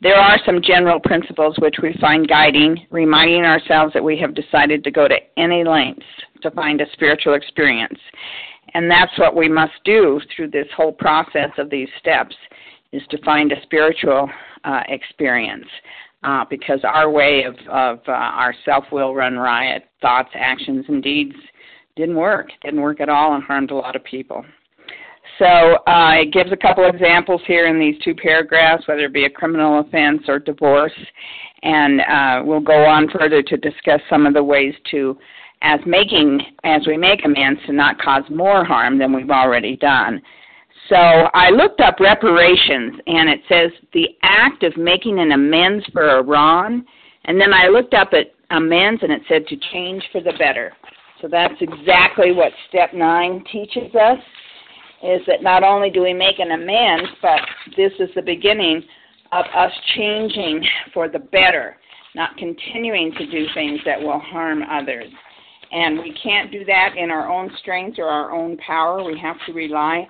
[0.00, 4.84] there are some general principles which we find guiding, reminding ourselves that we have decided
[4.84, 6.06] to go to any lengths
[6.42, 7.98] to find a spiritual experience.
[8.74, 12.36] And that's what we must do through this whole process of these steps
[12.92, 14.30] is to find a spiritual
[14.64, 15.66] uh, experience.
[16.24, 21.00] Uh, because our way of, of uh, our self will run riot, thoughts, actions, and
[21.00, 21.34] deeds
[21.94, 22.48] didn't work.
[22.62, 24.44] Didn't work at all and harmed a lot of people.
[25.38, 25.44] So
[25.86, 29.30] uh, it gives a couple examples here in these two paragraphs, whether it be a
[29.30, 30.92] criminal offense or divorce,
[31.62, 35.16] and uh, we'll go on further to discuss some of the ways to
[35.62, 40.20] as making as we make amends to not cause more harm than we've already done.
[40.88, 46.22] So I looked up reparations and it says the act of making an amends for
[46.22, 46.84] wrong
[47.24, 50.72] and then I looked up at amends and it said to change for the better.
[51.20, 54.18] So that's exactly what step 9 teaches us
[55.02, 57.40] is that not only do we make an amends but
[57.76, 58.82] this is the beginning
[59.32, 61.76] of us changing for the better,
[62.14, 65.12] not continuing to do things that will harm others.
[65.70, 69.04] And we can't do that in our own strength or our own power.
[69.04, 70.08] We have to rely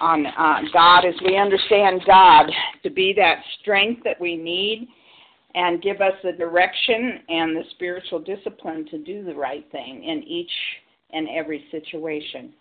[0.00, 2.46] on uh, God as we understand God
[2.82, 4.88] to be that strength that we need
[5.54, 10.22] and give us the direction and the spiritual discipline to do the right thing in
[10.22, 10.50] each
[11.12, 12.52] and every situation.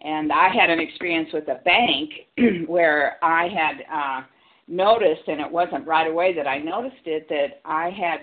[0.00, 2.10] And I had an experience with a bank
[2.68, 4.26] where I had uh,
[4.66, 8.20] noticed, and it wasn't right away that I noticed it, that I had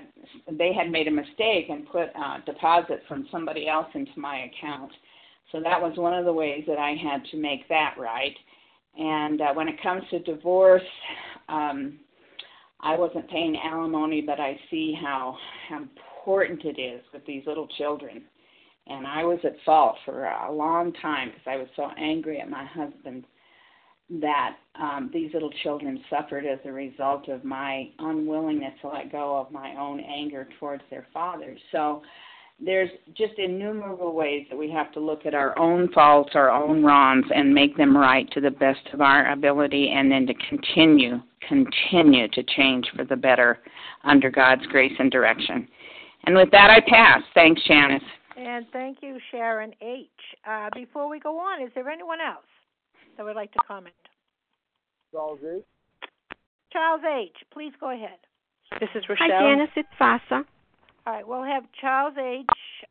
[0.57, 4.91] they had made a mistake and put uh, deposit from somebody else into my account.
[5.51, 8.35] So that was one of the ways that I had to make that right.
[8.97, 10.81] And uh, when it comes to divorce,
[11.49, 11.99] um,
[12.81, 15.37] I wasn't paying alimony, but I see how,
[15.71, 18.23] important it is with these little children.
[18.87, 22.49] And I was at fault for a long time because I was so angry at
[22.49, 23.25] my husband
[24.19, 29.37] that um, these little children suffered as a result of my unwillingness to let go
[29.37, 31.55] of my own anger towards their father.
[31.71, 32.01] So
[32.59, 36.83] there's just innumerable ways that we have to look at our own faults, our own
[36.83, 41.19] wrongs, and make them right to the best of our ability, and then to continue,
[41.47, 43.59] continue to change for the better
[44.03, 45.67] under God's grace and direction.
[46.25, 47.23] And with that, I pass.
[47.33, 48.03] Thanks, Janice.
[48.37, 50.07] And thank you, Sharon H.
[50.47, 52.45] Uh, before we go on, is there anyone else
[53.17, 53.95] that would like to comment?
[55.11, 55.63] Charles H.
[56.71, 58.17] Charles H., please go ahead.
[58.79, 59.27] This is Rochelle.
[59.29, 59.69] Hi, Janice.
[59.75, 60.45] It's Vasa.
[61.07, 62.45] All right, we'll have Charles H.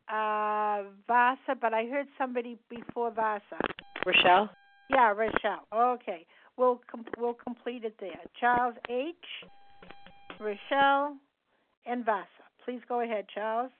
[0.09, 3.61] Uh, Vasa, but I heard somebody before Vasa.
[4.05, 4.51] Rochelle.
[4.91, 5.67] Yeah, Rochelle.
[5.73, 8.19] Okay, we'll com- we'll complete it there.
[8.41, 9.15] Charles H.
[10.41, 11.17] Rochelle
[11.87, 12.27] and Vasa.
[12.65, 13.71] Please go ahead, Charles.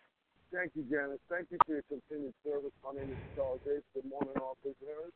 [0.53, 1.19] Thank you, Janice.
[1.29, 2.71] Thank you for your continued service.
[2.85, 3.83] My name is Charles H.
[3.95, 5.11] Good morning, all prisoners.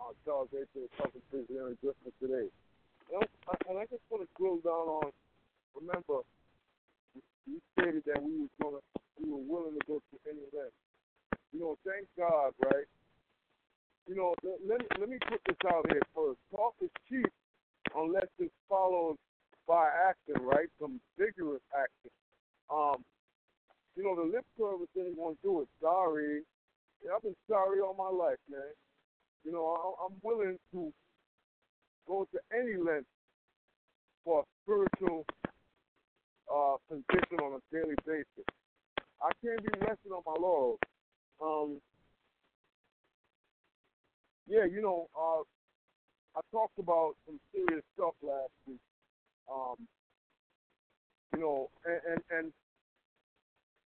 [0.00, 0.66] Uh, Charles H.
[0.74, 2.50] is the prisoner just for today.
[3.14, 5.10] And I, and I just want to drill down on,
[5.74, 6.22] remember,
[7.46, 8.82] we stated that we was gonna
[9.18, 10.76] we were willing to go through any length.
[11.52, 12.86] You know, thank God, right?
[14.08, 16.38] You know, let, me let me put this out here first.
[16.54, 17.26] Talk is cheap
[17.96, 19.16] unless it's followed
[19.68, 20.68] by action, right?
[20.80, 22.10] Some vigorous action.
[22.72, 23.04] Um,
[23.96, 25.68] you know, the lip service ain't gonna do it.
[25.82, 26.42] Sorry,
[27.14, 28.60] I've been sorry all my life, man.
[29.44, 30.92] You know, I, I'm willing to
[32.06, 33.08] go to any length
[34.24, 35.24] for a spiritual
[36.52, 38.46] uh, position on a daily basis.
[39.22, 40.78] I can't be resting on my laurels.
[41.40, 41.80] Um,
[44.46, 45.42] yeah, you know, uh,
[46.36, 48.80] I talked about some serious stuff last week.
[49.50, 49.76] Um,
[51.34, 52.52] you know, and, and and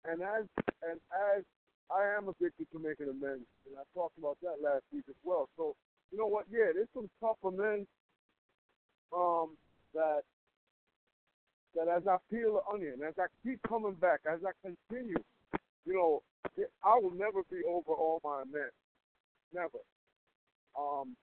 [0.06, 0.46] and as
[0.88, 1.00] and
[1.36, 1.44] as
[1.92, 5.50] I am addicted to making amends, and I talked about that last week as well.
[5.58, 5.76] So
[6.12, 6.46] you know what?
[6.52, 7.88] Yeah, there's some tough amends
[9.16, 9.58] um,
[9.94, 10.24] that
[11.76, 15.18] that as I peel the onion, as I keep coming back, as I continue,
[15.86, 16.22] you know,
[16.84, 18.70] I will never be over all my men.
[19.54, 19.80] never.
[20.78, 21.16] Um,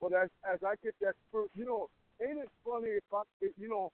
[0.00, 1.88] but as as I get that first, you know,
[2.22, 3.92] ain't it funny if I, if, you know,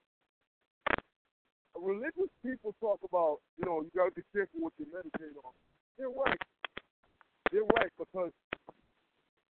[1.75, 5.51] religious people talk about, you know, you gotta be careful what you meditate on.
[5.97, 6.41] They're right.
[7.51, 8.31] They're right because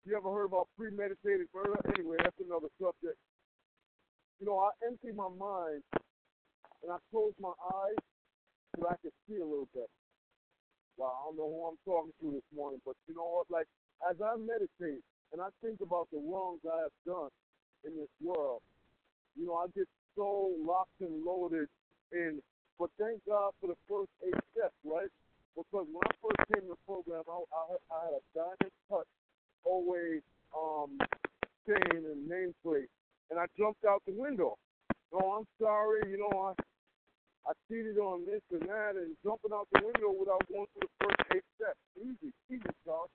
[0.05, 1.79] you ever heard about premeditated murder?
[1.95, 3.17] Anyway, that's another subject.
[4.39, 5.83] You know, I empty my mind
[6.83, 8.01] and I close my eyes
[8.75, 9.89] so I can see a little bit.
[10.97, 13.49] Well, I don't know who I'm talking to this morning, but you know what?
[13.49, 13.67] Like,
[14.09, 17.29] as I meditate and I think about the wrongs I have done
[17.85, 18.61] in this world,
[19.35, 21.67] you know, I get so locked and loaded
[22.11, 22.41] in.
[22.77, 25.09] But thank God for the first eight steps, right?
[25.55, 27.63] Because when I first came to the program, I, I,
[27.93, 29.09] I had a diamond touch
[29.65, 30.21] always
[30.55, 30.97] um,
[31.67, 32.91] chain and nameplate,
[33.29, 34.57] and I jumped out the window.
[35.13, 36.53] Oh, I'm sorry, you know, I
[37.45, 40.95] I cheated on this and that, and jumping out the window without going through the
[41.03, 41.79] first eight steps.
[41.99, 43.11] Easy, easy, Charles.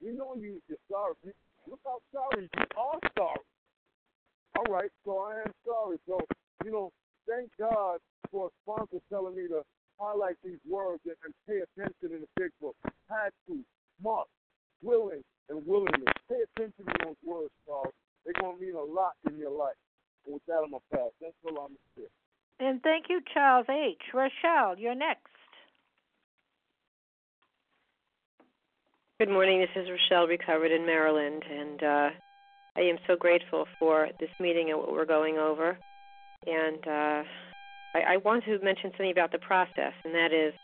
[0.00, 1.16] You know you, you're sorry.
[1.64, 3.46] Look how sorry you are sorry.
[4.56, 5.96] All right, so I am sorry.
[6.06, 6.20] So,
[6.64, 6.92] you know,
[7.26, 8.00] thank God
[8.30, 9.62] for a sponsor telling me to
[9.98, 12.76] highlight these words and, and pay attention in the big book.
[13.08, 13.64] Had to,
[14.02, 14.28] must,
[14.82, 16.12] willing, and willingness.
[16.28, 17.94] Pay attention to those words, Charles.
[18.24, 19.78] They're going to mean a lot in your life.
[20.24, 21.10] And with that, I'm going to pass.
[21.20, 22.08] That's all I'm going to say.
[22.60, 24.02] And thank you, Charles H.
[24.14, 25.26] Rochelle, you're next.
[29.18, 29.60] Good morning.
[29.60, 32.10] This is Rochelle, recovered in Maryland, and uh,
[32.76, 35.78] I am so grateful for this meeting and what we're going over.
[36.46, 37.22] And uh,
[37.94, 40.54] I, I want to mention something about the process, and that is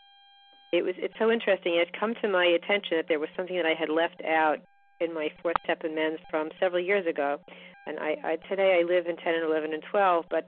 [0.73, 1.75] it was it's so interesting.
[1.75, 4.59] It had come to my attention that there was something that I had left out
[5.01, 7.39] in my fourth step amends from several years ago.
[7.87, 10.47] And I, I today I live in 10 and 11 and 12, but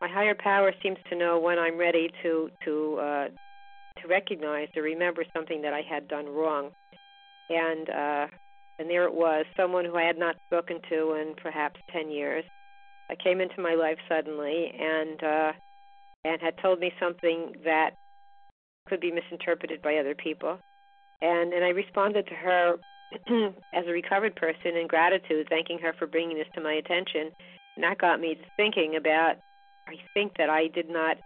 [0.00, 3.28] my higher power seems to know when I'm ready to to uh,
[4.00, 6.70] to recognize to remember something that I had done wrong.
[7.50, 8.26] And uh,
[8.78, 12.44] and there it was, someone who I had not spoken to in perhaps 10 years.
[13.10, 15.52] I came into my life suddenly and uh,
[16.24, 17.90] and had told me something that
[18.88, 20.58] could be misinterpreted by other people.
[21.20, 22.76] And and I responded to her
[23.74, 27.30] as a recovered person in gratitude, thanking her for bringing this to my attention.
[27.76, 29.36] And that got me thinking about
[29.88, 31.16] I think that I did not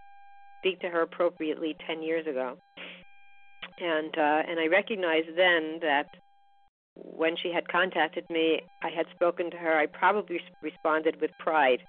[0.61, 2.57] speak to her appropriately 10 years ago.
[3.81, 6.07] And uh, and I recognized then that
[6.95, 9.77] when she had contacted me, I had spoken to her.
[9.77, 11.83] I probably responded with pride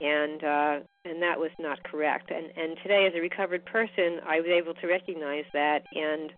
[0.00, 2.30] and uh, and that was not correct.
[2.30, 6.32] And and today, as a recovered person, I was able to recognize that, and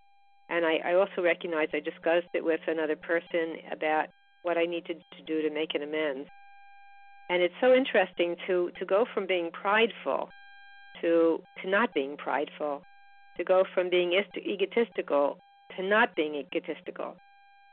[0.49, 4.07] and I, I also recognized I discussed it with another person about
[4.43, 6.29] what I needed to do to make an amends.
[7.29, 10.31] And it's so interesting to to go from being prideful
[11.01, 12.83] to to not being prideful,
[13.37, 15.39] to go from being egotistical
[15.77, 17.17] to not being egotistical.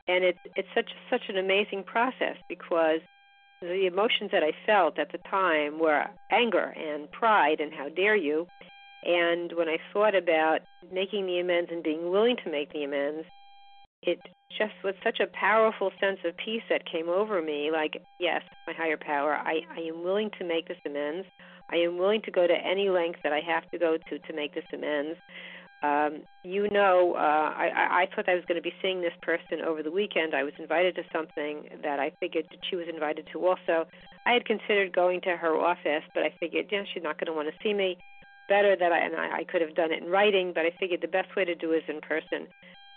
[0.08, 3.00] And it's it's such such an amazing process because
[3.62, 8.16] the emotions that I felt at the time were anger and pride and how dare
[8.16, 8.48] you.
[9.06, 10.60] And when I thought about
[10.91, 13.28] making the amends and being willing to make the amends,
[14.01, 14.20] it
[14.58, 18.74] just was such a powerful sense of peace that came over me like, yes, my
[18.74, 21.28] higher power, I, I am willing to make this amends.
[21.72, 24.34] I am willing to go to any length that I have to go to to
[24.34, 25.18] make this amends.
[25.82, 29.60] Um, you know, uh, I, I thought I was going to be seeing this person
[29.68, 30.34] over the weekend.
[30.34, 33.86] I was invited to something that I figured that she was invited to also.
[34.26, 37.34] I had considered going to her office, but I figured, yeah, she's not going to
[37.34, 37.97] want to see me.
[38.50, 41.02] Better that I and I, I could have done it in writing, but I figured
[41.02, 42.48] the best way to do is in person.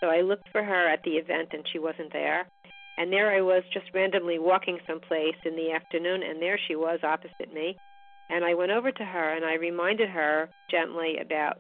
[0.01, 2.47] So I looked for her at the event, and she wasn't there.
[2.99, 7.01] And there I was, just randomly walking someplace in the afternoon, and there she was
[7.03, 7.77] opposite me.
[8.29, 11.59] And I went over to her and I reminded her gently about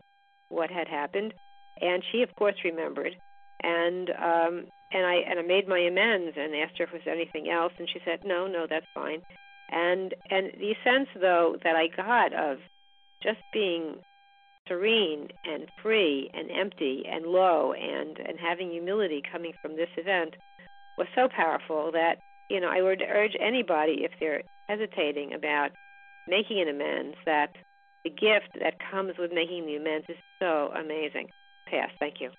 [0.48, 1.32] what had happened,
[1.80, 3.14] and she, of course, remembered.
[3.62, 7.08] And um, and I and I made my amends and asked her if there was
[7.08, 9.22] anything else, and she said, "No, no, that's fine."
[9.70, 12.58] And and the sense though that I got of
[13.26, 13.96] just being
[14.68, 20.34] serene and free and empty and low and and having humility coming from this event
[20.98, 22.16] was so powerful that
[22.48, 25.70] you know, I would urge anybody if they're hesitating about
[26.28, 27.50] making an amends that
[28.04, 31.28] the gift that comes with making the amends is so amazing.
[31.68, 31.90] Pass.
[31.98, 32.30] Thank you.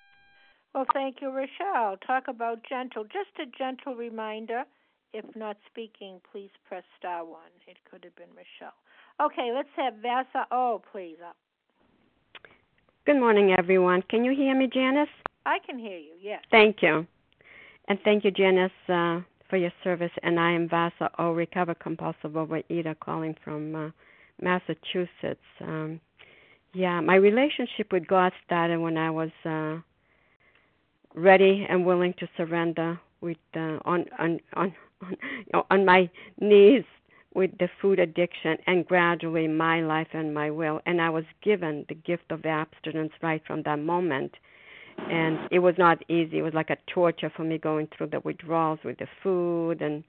[0.74, 1.96] Well, thank you, Rochelle.
[2.06, 3.04] Talk about gentle.
[3.04, 4.64] Just a gentle reminder
[5.14, 7.52] if not speaking, please press star one.
[7.66, 8.76] It could have been Rochelle.
[9.20, 11.36] Okay, let's have Vasa O, please, up.
[13.04, 14.02] Good morning, everyone.
[14.08, 15.08] Can you hear me, Janice?
[15.44, 16.40] I can hear you, yes.
[16.52, 17.04] Thank you.
[17.88, 20.12] And thank you, Janice, uh, for your service.
[20.22, 23.90] And I am Vasa O, recovered compulsive overeater, calling from uh,
[24.40, 25.40] Massachusetts.
[25.62, 26.00] Um,
[26.72, 29.78] yeah, my relationship with God started when I was uh,
[31.14, 35.16] ready and willing to surrender with uh, on on on on,
[35.70, 36.08] on my
[36.40, 36.84] knees
[37.34, 40.80] with the food addiction and gradually my life and my will.
[40.86, 44.34] And I was given the gift of abstinence right from that moment.
[44.98, 46.38] And it was not easy.
[46.38, 50.04] It was like a torture for me going through the withdrawals with the food and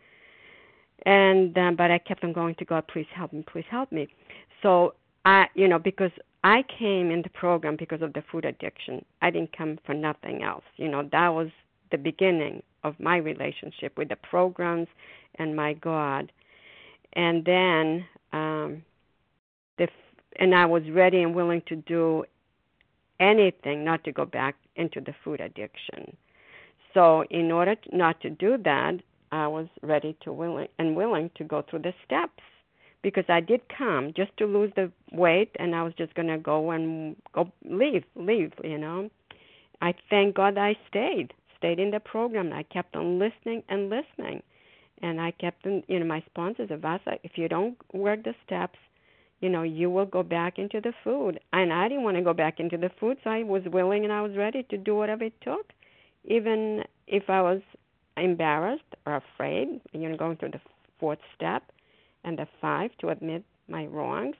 [1.05, 4.07] and um, but I kept on going to God please help me please help me.
[4.61, 4.95] So
[5.25, 6.11] I you know because
[6.43, 9.05] I came in the program because of the food addiction.
[9.21, 10.63] I didn't come for nothing else.
[10.77, 11.49] You know that was
[11.91, 14.87] the beginning of my relationship with the programs
[15.35, 16.31] and my God.
[17.13, 18.83] And then um
[19.77, 19.87] the
[20.37, 22.23] and I was ready and willing to do
[23.19, 26.15] anything not to go back into the food addiction.
[26.93, 28.99] So in order to, not to do that,
[29.31, 32.41] I was ready to willing and willing to go through the steps
[33.01, 36.37] because I did come just to lose the weight and I was just going to
[36.37, 39.09] go and go leave leave, you know.
[39.81, 42.51] I thank God I stayed stayed in the program.
[42.53, 44.41] I kept on listening and listening.
[45.01, 48.77] And I kept on, you know, my sponsors, Avasa, if you don't work the steps,
[49.39, 51.39] you know, you will go back into the food.
[51.53, 54.11] And I didn't want to go back into the food, so I was willing and
[54.11, 55.71] I was ready to do whatever it took.
[56.25, 57.61] Even if I was
[58.17, 60.61] embarrassed or afraid, you know, going through the
[60.99, 61.63] fourth step
[62.25, 64.35] and the five to admit my wrongs.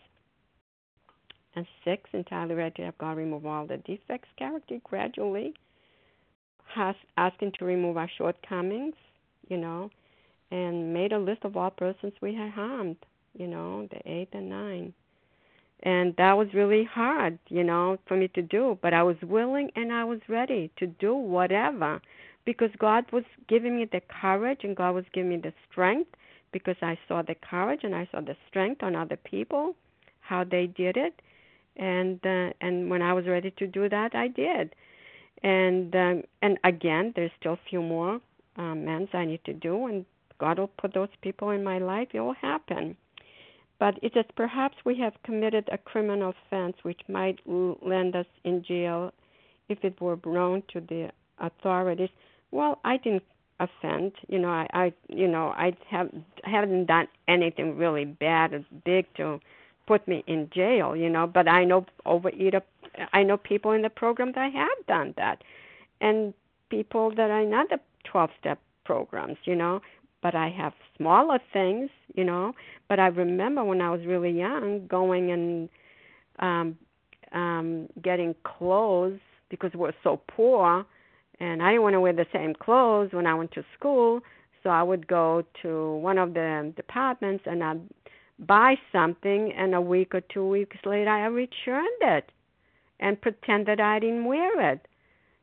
[1.55, 5.53] And six, entirely ready to have God remove all the defects, character gradually
[6.75, 8.93] has asking to remove our shortcomings,
[9.47, 9.89] you know,
[10.51, 12.97] and made a list of all persons we had harmed,
[13.37, 14.93] you know, the eight and nine.
[15.83, 18.77] And that was really hard, you know, for me to do.
[18.81, 22.01] But I was willing and I was ready to do whatever
[22.45, 26.09] because God was giving me the courage and God was giving me the strength
[26.51, 29.75] because I saw the courage and I saw the strength on other people,
[30.19, 31.21] how they did it.
[31.77, 34.75] And uh, and when I was ready to do that, I did
[35.43, 38.19] and um, and again, there's still a few more
[38.57, 40.05] um, I need to do, and
[40.39, 42.09] God will put those people in my life.
[42.13, 42.95] It will happen.
[43.79, 48.63] But it is perhaps we have committed a criminal offense which might land us in
[48.63, 49.13] jail
[49.69, 52.09] if it were known to the authorities.
[52.51, 53.23] Well, I didn't
[53.59, 54.13] offend.
[54.27, 56.09] You know, I, I you know, I have
[56.43, 59.39] haven't done anything really bad or big to
[59.87, 60.95] put me in jail.
[60.95, 62.61] You know, but I know overeater
[63.13, 65.43] I know people in the program that have done that,
[66.01, 66.33] and
[66.69, 69.81] people that are not the 12 step programs, you know.
[70.21, 72.53] But I have smaller things, you know.
[72.87, 75.69] But I remember when I was really young going and
[76.39, 76.77] um
[77.31, 80.85] um getting clothes because we're so poor
[81.39, 84.21] and I didn't want to wear the same clothes when I went to school.
[84.61, 87.81] So I would go to one of the departments and I'd
[88.39, 92.31] buy something, and a week or two weeks later I returned it
[92.99, 94.87] and pretend that I didn't wear it.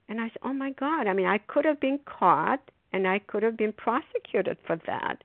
[0.09, 2.61] And I said, Oh my God, I mean, I could have been caught
[2.97, 5.23] and I could have been prosecuted for that.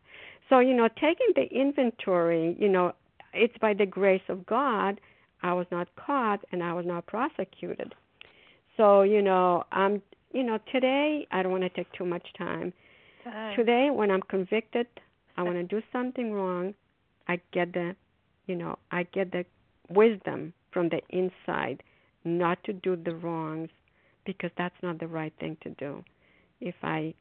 [0.50, 2.94] So, you know, taking the inventory, you know,
[3.34, 5.00] it's by the grace of God
[5.44, 7.96] I was not caught and I was not prosecuted.
[8.78, 10.02] So, you know, um
[10.34, 12.74] you know, today I don't want to take too much time.
[13.24, 13.56] time.
[13.56, 14.88] Today when I'm convicted,
[15.38, 16.74] I want to do something wrong,
[17.28, 17.96] I get the
[18.48, 19.46] you know, I get the
[19.90, 21.84] wisdom from the inside
[22.24, 23.70] not to do the wrongs
[24.26, 26.04] because that's not the right thing to do.
[26.60, 27.14] If I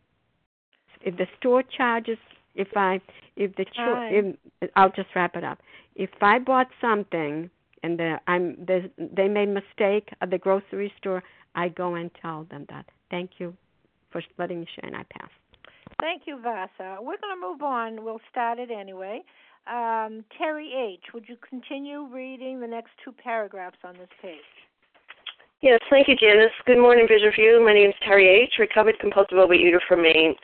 [1.03, 2.18] if the store charges
[2.55, 3.01] if I
[3.36, 5.59] if the cho- if I'll just wrap it up.
[5.94, 7.51] If I bought something
[7.82, 11.22] and the, I'm the, they made mistake at the grocery store,
[11.55, 12.86] I go and tell them that.
[13.11, 13.57] Thank you
[14.11, 15.30] for letting me share, and I pass.
[16.01, 16.98] Thank you, Vasa.
[17.01, 18.05] We're going to move on.
[18.05, 19.22] We'll start it anyway.
[19.66, 24.38] Um, Terry H., would you continue reading the next two paragraphs on this page?
[25.61, 26.53] Yes, thank you, Janice.
[26.64, 27.62] Good morning, Vision for You.
[27.62, 30.34] My name is Terry H., recovered compulsive overeater from Maine.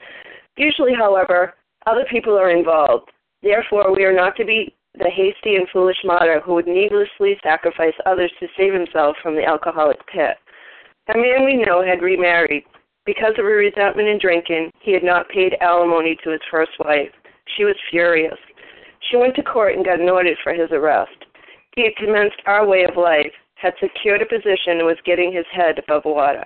[0.57, 1.55] Usually, however,
[1.87, 3.11] other people are involved.
[3.43, 7.93] Therefore, we are not to be the hasty and foolish martyr who would needlessly sacrifice
[8.07, 10.37] others to save himself from the alcoholic pit.
[11.15, 12.65] A man we know had remarried.
[13.05, 17.13] Because of her resentment and drinking, he had not paid alimony to his first wife.
[17.57, 18.39] She was furious.
[19.11, 21.25] She went to court and got an order for his arrest.
[21.77, 25.47] He had commenced our way of life, had secured a position, and was getting his
[25.53, 26.45] head above water.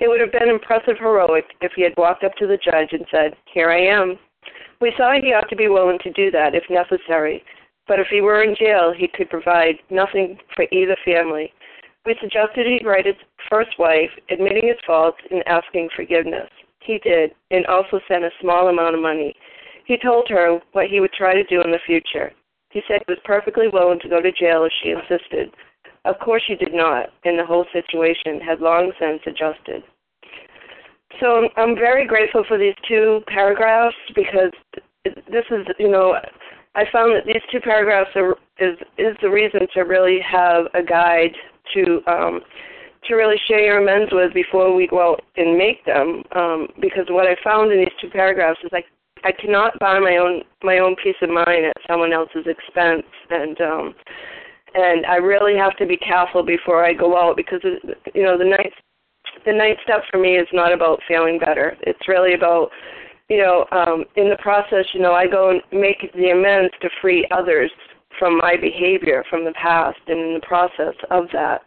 [0.00, 3.04] It would have been impressive heroic if he had walked up to the judge and
[3.10, 4.18] said, Here I am.
[4.80, 7.42] We saw he ought to be willing to do that if necessary,
[7.88, 11.52] but if he were in jail, he could provide nothing for either family.
[12.06, 13.16] We suggested he write his
[13.50, 16.48] first wife, admitting his faults and asking forgiveness.
[16.80, 19.34] He did, and also sent a small amount of money.
[19.84, 22.32] He told her what he would try to do in the future.
[22.70, 25.50] He said he was perfectly willing to go to jail if she insisted.
[26.04, 29.82] Of course, you did not, and the whole situation had long since adjusted.
[31.20, 34.52] So I'm very grateful for these two paragraphs because
[35.04, 36.16] this is, you know,
[36.74, 40.82] I found that these two paragraphs are is is the reason to really have a
[40.82, 41.34] guide
[41.74, 42.40] to um,
[43.06, 46.22] to really share your amends with before we go out and make them.
[46.36, 48.86] Um, because what I found in these two paragraphs is like
[49.24, 53.60] I cannot buy my own my own peace of mind at someone else's expense, and
[53.60, 53.94] um,
[54.74, 58.44] and I really have to be careful before I go out because you know the
[58.44, 58.74] ninth
[59.44, 61.76] the ninth step for me is not about feeling better.
[61.82, 62.70] It's really about
[63.28, 66.90] you know um, in the process you know I go and make the amends to
[67.00, 67.70] free others
[68.18, 71.62] from my behavior from the past, and in the process of that,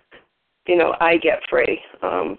[0.68, 1.80] you know I get free.
[2.02, 2.38] Um,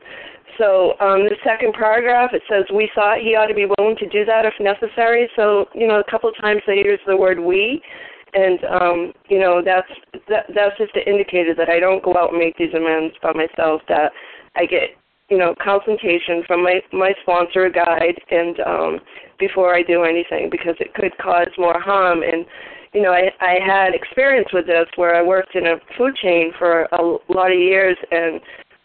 [0.59, 4.09] so um, the second paragraph it says we thought he ought to be willing to
[4.09, 5.29] do that if necessary.
[5.35, 7.83] So you know a couple times they use the word we,
[8.35, 9.89] and um, you know that's
[10.29, 13.33] that, that's just an indicator that I don't go out and make these amends by
[13.33, 13.83] myself.
[13.89, 14.13] That
[14.57, 14.91] I get
[15.29, 19.01] you know consultation from my my sponsor, guide, and um,
[19.39, 22.47] before I do anything because it could cause more harm and
[22.93, 26.53] you know, I I had experience with this where I worked in a food chain
[26.59, 27.03] for a
[27.33, 28.41] lot of years, and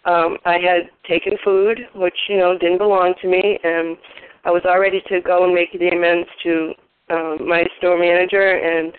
[0.06, 3.98] um, I had taken food which you know didn't belong to me, and
[4.46, 6.74] I was all ready to go and make the amends to
[7.10, 8.94] um, my store manager, and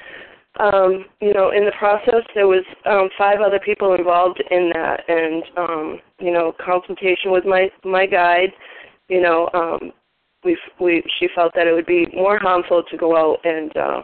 [0.59, 5.09] um, you know, in the process there was um, five other people involved in that,
[5.09, 8.52] and um, you know, consultation with my my guide,
[9.09, 9.92] you know, um,
[10.44, 14.02] we we she felt that it would be more harmful to go out and uh,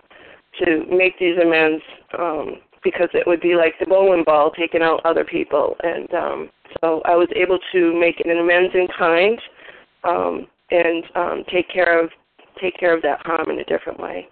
[0.64, 1.82] to make these amends
[2.18, 5.76] um, because it would be like the bowling ball taking out other people.
[5.82, 6.50] And um,
[6.80, 9.40] so I was able to make an amends in kind
[10.04, 12.10] um, and um, take care of
[12.60, 14.28] take care of that harm in a different way.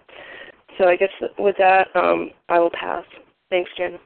[0.79, 3.05] So I guess with that, um, I will pass.
[3.51, 3.99] Thanks, Jen.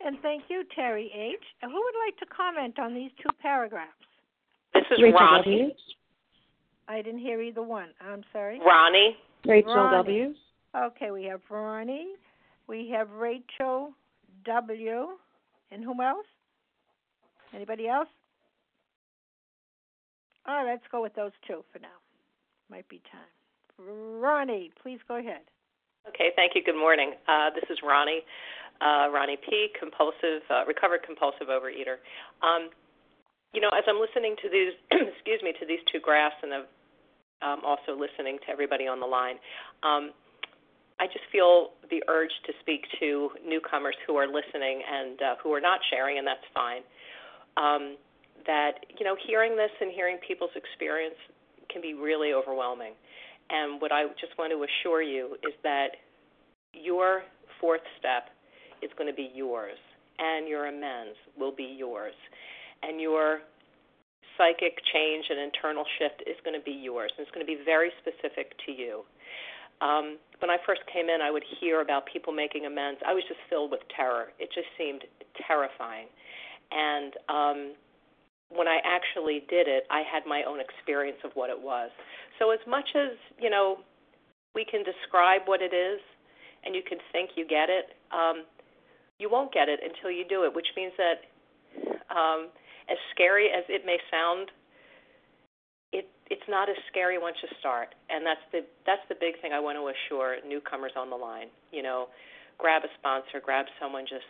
[0.00, 1.42] And thank you, Terry H.
[1.62, 3.90] Who would like to comment on these two paragraphs?
[4.74, 5.58] This is Rachel Ronnie.
[5.58, 5.70] W.
[6.88, 7.88] I didn't hear either one.
[8.00, 8.60] I'm sorry.
[8.64, 9.16] Ronnie.
[9.46, 9.96] Rachel Ronnie.
[9.96, 10.34] W.
[10.76, 12.14] Okay, we have Ronnie,
[12.66, 13.92] we have Rachel
[14.44, 15.08] W,
[15.70, 16.26] and whom else?
[17.54, 18.08] Anybody else?
[20.46, 21.88] All right, let's go with those two for now.
[22.68, 23.86] Might be time.
[24.20, 25.42] Ronnie, please go ahead.
[26.08, 26.62] Okay, thank you.
[26.62, 27.14] Good morning.
[27.26, 28.20] Uh, this is Ronnie,
[28.84, 31.96] uh, Ronnie P, compulsive, uh, recovered compulsive overeater.
[32.44, 32.68] Um,
[33.54, 36.66] you know, as I'm listening to these, excuse me, to these two graphs, and I'm
[37.40, 39.36] um, also listening to everybody on the line,
[39.82, 40.12] um,
[41.00, 45.52] I just feel the urge to speak to newcomers who are listening and uh, who
[45.54, 46.84] are not sharing, and that's fine.
[47.56, 47.96] Um,
[48.46, 51.16] that you know, hearing this and hearing people's experience
[51.72, 52.92] can be really overwhelming.
[53.50, 55.96] And what I just want to assure you is that
[56.72, 57.22] your
[57.60, 58.30] fourth step
[58.82, 59.78] is going to be yours,
[60.18, 62.14] and your amends will be yours,
[62.82, 63.40] and your
[64.36, 67.62] psychic change and internal shift is going to be yours, and it's going to be
[67.64, 69.02] very specific to you.
[69.80, 73.00] Um, when I first came in, I would hear about people making amends.
[73.06, 74.32] I was just filled with terror.
[74.38, 75.02] It just seemed
[75.46, 76.06] terrifying.
[76.70, 77.58] And um,
[78.50, 81.90] when I actually did it, I had my own experience of what it was.
[82.38, 83.78] So as much as you know,
[84.54, 86.00] we can describe what it is,
[86.64, 87.96] and you can think you get it.
[88.12, 88.44] Um,
[89.18, 91.26] you won't get it until you do it, which means that,
[92.10, 92.48] um,
[92.90, 94.50] as scary as it may sound,
[95.92, 99.52] it it's not as scary once you start, and that's the that's the big thing
[99.52, 101.48] I want to assure newcomers on the line.
[101.72, 102.08] You know,
[102.58, 104.26] grab a sponsor, grab someone, just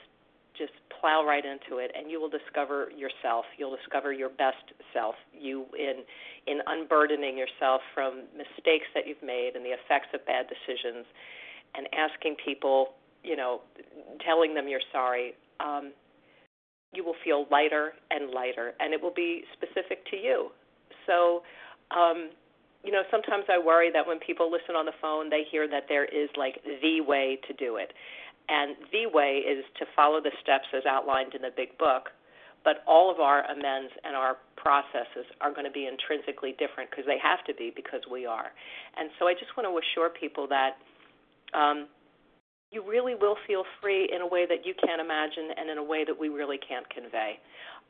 [0.57, 3.45] just plow right into it, and you will discover yourself.
[3.59, 5.15] You'll discover your best self.
[5.33, 6.03] You in
[6.47, 11.07] in unburdening yourself from mistakes that you've made and the effects of bad decisions,
[11.75, 13.61] and asking people, you know,
[14.25, 15.35] telling them you're sorry.
[15.61, 15.93] Um,
[16.93, 20.51] you will feel lighter and lighter, and it will be specific to you.
[21.07, 21.43] So,
[21.91, 22.31] um,
[22.85, 25.85] you know, sometimes I worry that when people listen on the phone, they hear that
[25.89, 27.93] there is like the way to do it.
[28.49, 32.11] And the way is to follow the steps as outlined in the big book,
[32.65, 37.05] but all of our amends and our processes are going to be intrinsically different because
[37.07, 38.53] they have to be because we are.
[38.97, 40.77] And so I just want to assure people that
[41.53, 41.89] um,
[42.71, 45.85] you really will feel free in a way that you can't imagine and in a
[45.85, 47.39] way that we really can't convey.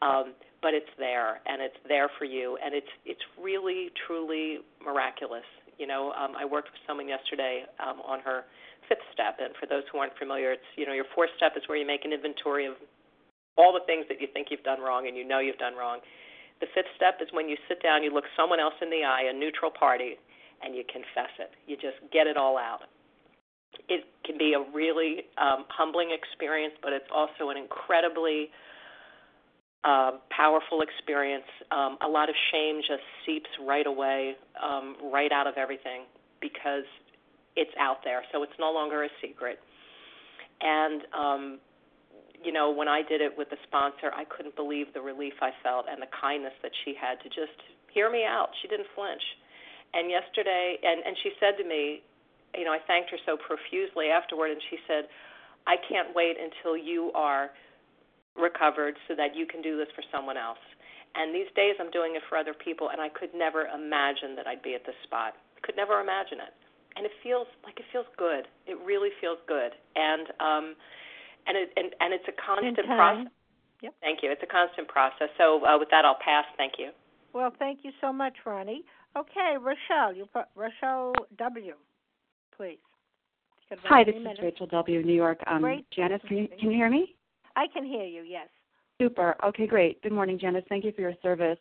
[0.02, 5.46] Um, but it's there and it's there for you and it's it's really truly miraculous.
[5.78, 8.44] You know, um, I worked with someone yesterday um, on her
[8.88, 11.62] fifth step, and for those who aren't familiar, it's you know your fourth step is
[11.66, 12.74] where you make an inventory of
[13.56, 16.00] all the things that you think you've done wrong and you know you've done wrong.
[16.60, 19.30] The fifth step is when you sit down, you look someone else in the eye,
[19.30, 20.18] a neutral party,
[20.62, 21.50] and you confess it.
[21.66, 22.86] You just get it all out.
[23.88, 28.50] It can be a really um, humbling experience, but it's also an incredibly
[29.82, 31.44] uh, powerful experience.
[31.70, 36.06] Um, a lot of shame just seeps right away, um, right out of everything
[36.40, 36.86] because
[37.56, 38.22] it's out there.
[38.32, 39.58] So it's no longer a secret.
[40.60, 41.58] And um,
[42.44, 45.50] you know, when I did it with the sponsor, I couldn't believe the relief I
[45.62, 47.56] felt and the kindness that she had to just
[47.92, 48.50] hear me out.
[48.60, 49.22] She didn't flinch.
[49.94, 52.02] And yesterday, and and she said to me,
[52.54, 55.06] you know, I thanked her so profusely afterward, and she said,
[55.66, 57.50] I can't wait until you are
[58.36, 60.60] recovered so that you can do this for someone else.
[61.14, 64.46] And these days, I'm doing it for other people, and I could never imagine that
[64.46, 65.34] I'd be at this spot.
[65.62, 66.54] Could never imagine it.
[66.96, 68.46] And it feels like it feels good.
[68.66, 69.72] It really feels good.
[69.96, 70.74] And um,
[71.46, 73.32] and it and, and it's a constant process.
[73.82, 73.94] Yep.
[74.00, 74.30] Thank you.
[74.30, 75.28] It's a constant process.
[75.36, 76.44] So uh, with that, I'll pass.
[76.56, 76.90] Thank you.
[77.32, 78.84] Well, thank you so much, Ronnie.
[79.16, 81.74] Okay, Rochelle, you put Rochelle W.
[82.56, 82.78] Please.
[83.84, 84.38] Hi, this minutes.
[84.38, 85.02] is Rachel W.
[85.02, 85.38] New York.
[85.46, 85.86] Um, great.
[85.90, 87.14] Janice, can you can you hear me?
[87.56, 88.22] I can hear you.
[88.22, 88.48] Yes.
[89.00, 89.34] Super.
[89.44, 90.00] Okay, great.
[90.02, 90.64] Good morning, Janice.
[90.68, 91.58] Thank you for your service,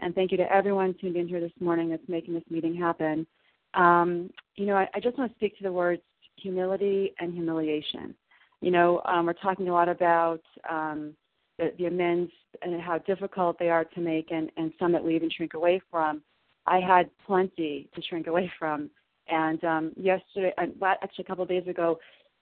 [0.00, 3.26] and thank you to everyone tuned in here this morning that's making this meeting happen.
[3.74, 6.02] Um, you know, I, I just want to speak to the words
[6.36, 8.14] humility and humiliation.
[8.60, 11.14] You know, um, we're talking a lot about um,
[11.58, 15.14] the, the amends and how difficult they are to make, and, and some that we
[15.16, 16.22] even shrink away from.
[16.66, 18.90] I had plenty to shrink away from.
[19.28, 21.98] And um, yesterday, actually a couple of days ago,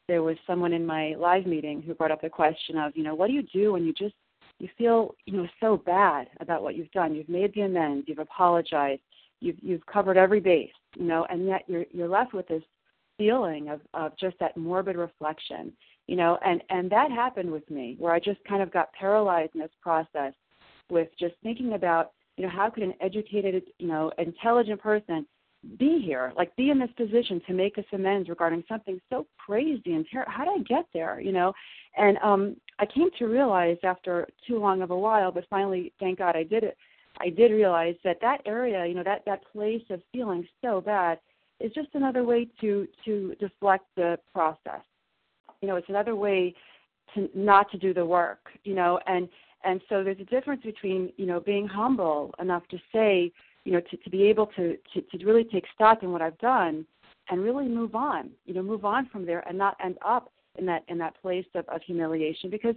[0.08, 3.14] there was someone in my live meeting who brought up the question of, you know,
[3.14, 4.14] what do you do when you just
[4.58, 7.14] you feel, you know, so bad about what you've done?
[7.14, 9.00] You've made the amends, you've apologized,
[9.40, 12.62] you've you've covered every base, you know, and yet you're you're left with this
[13.18, 15.72] feeling of of just that morbid reflection
[16.06, 19.54] you know and and that happened with me where i just kind of got paralyzed
[19.54, 20.32] in this process
[20.90, 25.26] with just thinking about you know how could an educated you know intelligent person
[25.78, 29.92] be here like be in this position to make us amends regarding something so crazy
[29.92, 31.52] and terrible how did i get there you know?
[31.96, 36.18] And um i came to realize after too long of a while but finally thank
[36.18, 36.76] god i did it
[37.22, 41.18] i did realize that that area you know that that place of feeling so bad
[41.62, 44.82] is just another way to to deflect the process.
[45.60, 46.54] You know it's another way
[47.14, 49.28] to not to do the work you know and
[49.64, 53.30] and so there's a difference between you know being humble enough to say
[53.64, 56.38] you know to, to be able to, to to really take stock in what i've
[56.38, 56.84] done
[57.28, 60.66] and really move on you know move on from there and not end up in
[60.66, 62.74] that in that place of, of humiliation because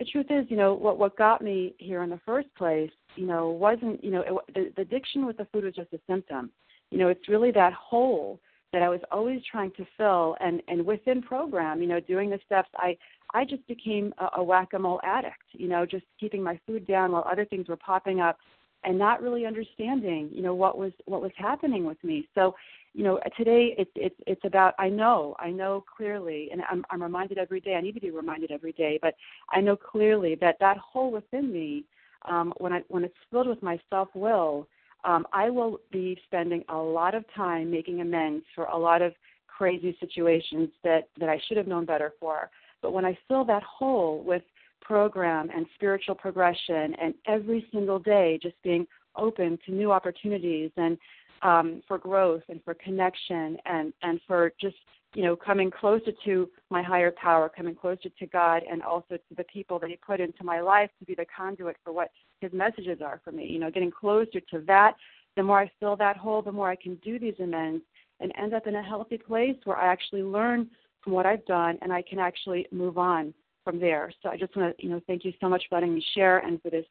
[0.00, 3.26] the truth is you know what what got me here in the first place you
[3.26, 6.50] know wasn't you know it, the, the addiction with the food was just a symptom.
[6.90, 8.40] You know it's really that hole
[8.72, 12.40] that I was always trying to fill and and within program, you know, doing the
[12.46, 12.96] steps, I
[13.32, 17.26] I just became a, a whack-a-mole addict, you know, just keeping my food down while
[17.30, 18.38] other things were popping up
[18.84, 22.28] and not really understanding, you know, what was what was happening with me.
[22.34, 22.54] So,
[22.94, 27.02] you know, today it's it's it's about I know, I know clearly and I'm I'm
[27.02, 27.74] reminded every day.
[27.74, 29.14] I need to be reminded every day, but
[29.50, 31.84] I know clearly that that hole within me
[32.28, 34.66] um when I when it's filled with my self-will
[35.04, 39.14] um, I will be spending a lot of time making amends for a lot of
[39.46, 42.50] crazy situations that, that I should have known better for.
[42.82, 44.42] But when I fill that hole with
[44.80, 50.98] program and spiritual progression and every single day just being open to new opportunities and
[51.42, 54.76] um, for growth and for connection and, and for just
[55.14, 59.34] you know coming closer to my higher power coming closer to god and also to
[59.36, 62.10] the people that he put into my life to be the conduit for what
[62.40, 63.46] his messages are for me.
[63.46, 64.96] You know, getting closer to that,
[65.36, 67.84] the more I fill that hole, the more I can do these amends
[68.20, 70.68] and end up in a healthy place where I actually learn
[71.02, 73.32] from what I've done and I can actually move on
[73.64, 74.12] from there.
[74.22, 76.38] So I just want to, you know, thank you so much for letting me share
[76.38, 76.86] and for this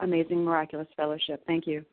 [0.00, 1.42] amazing, miraculous fellowship.
[1.46, 1.84] Thank you.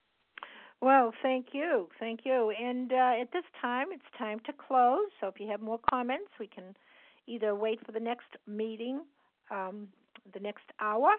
[0.82, 1.88] Well, thank you.
[2.00, 2.52] Thank you.
[2.60, 5.08] And uh, at this time, it's time to close.
[5.22, 6.76] So if you have more comments, we can
[7.26, 9.02] either wait for the next meeting,
[9.50, 9.88] um,
[10.34, 11.12] the next hour,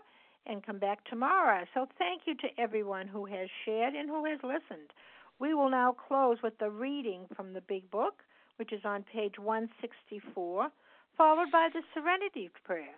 [0.47, 1.65] and come back tomorrow.
[1.73, 4.91] So thank you to everyone who has shared and who has listened.
[5.39, 8.23] We will now close with the reading from the Big Book,
[8.57, 10.69] which is on page 164,
[11.17, 12.97] followed by the Serenity Prayer.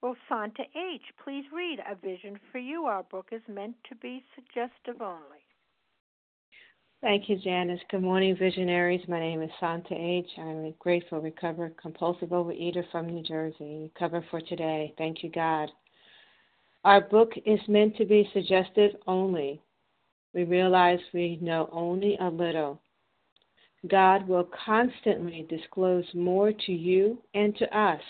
[0.00, 2.84] Well, Santa H., please read A Vision for You.
[2.86, 5.42] Our book is meant to be suggestive only.
[7.00, 7.80] Thank you, Janice.
[7.90, 9.06] Good morning, visionaries.
[9.08, 10.28] My name is Santa H.
[10.38, 13.90] I'm a grateful, recovered, compulsive overeater from New Jersey.
[13.92, 14.94] Recover for today.
[14.98, 15.68] Thank you, God.
[16.84, 19.60] Our book is meant to be suggestive only.
[20.32, 22.80] We realize we know only a little.
[23.88, 28.00] God will constantly disclose more to you and to us.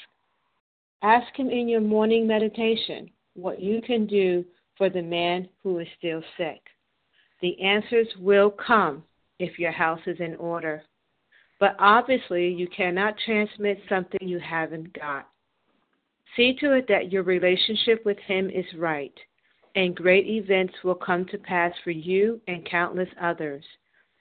[1.02, 4.44] Ask Him in your morning meditation what you can do
[4.76, 6.60] for the man who is still sick.
[7.40, 9.02] The answers will come
[9.38, 10.82] if your house is in order.
[11.58, 15.28] But obviously, you cannot transmit something you haven't got.
[16.36, 19.12] See to it that your relationship with Him is right,
[19.74, 23.64] and great events will come to pass for you and countless others.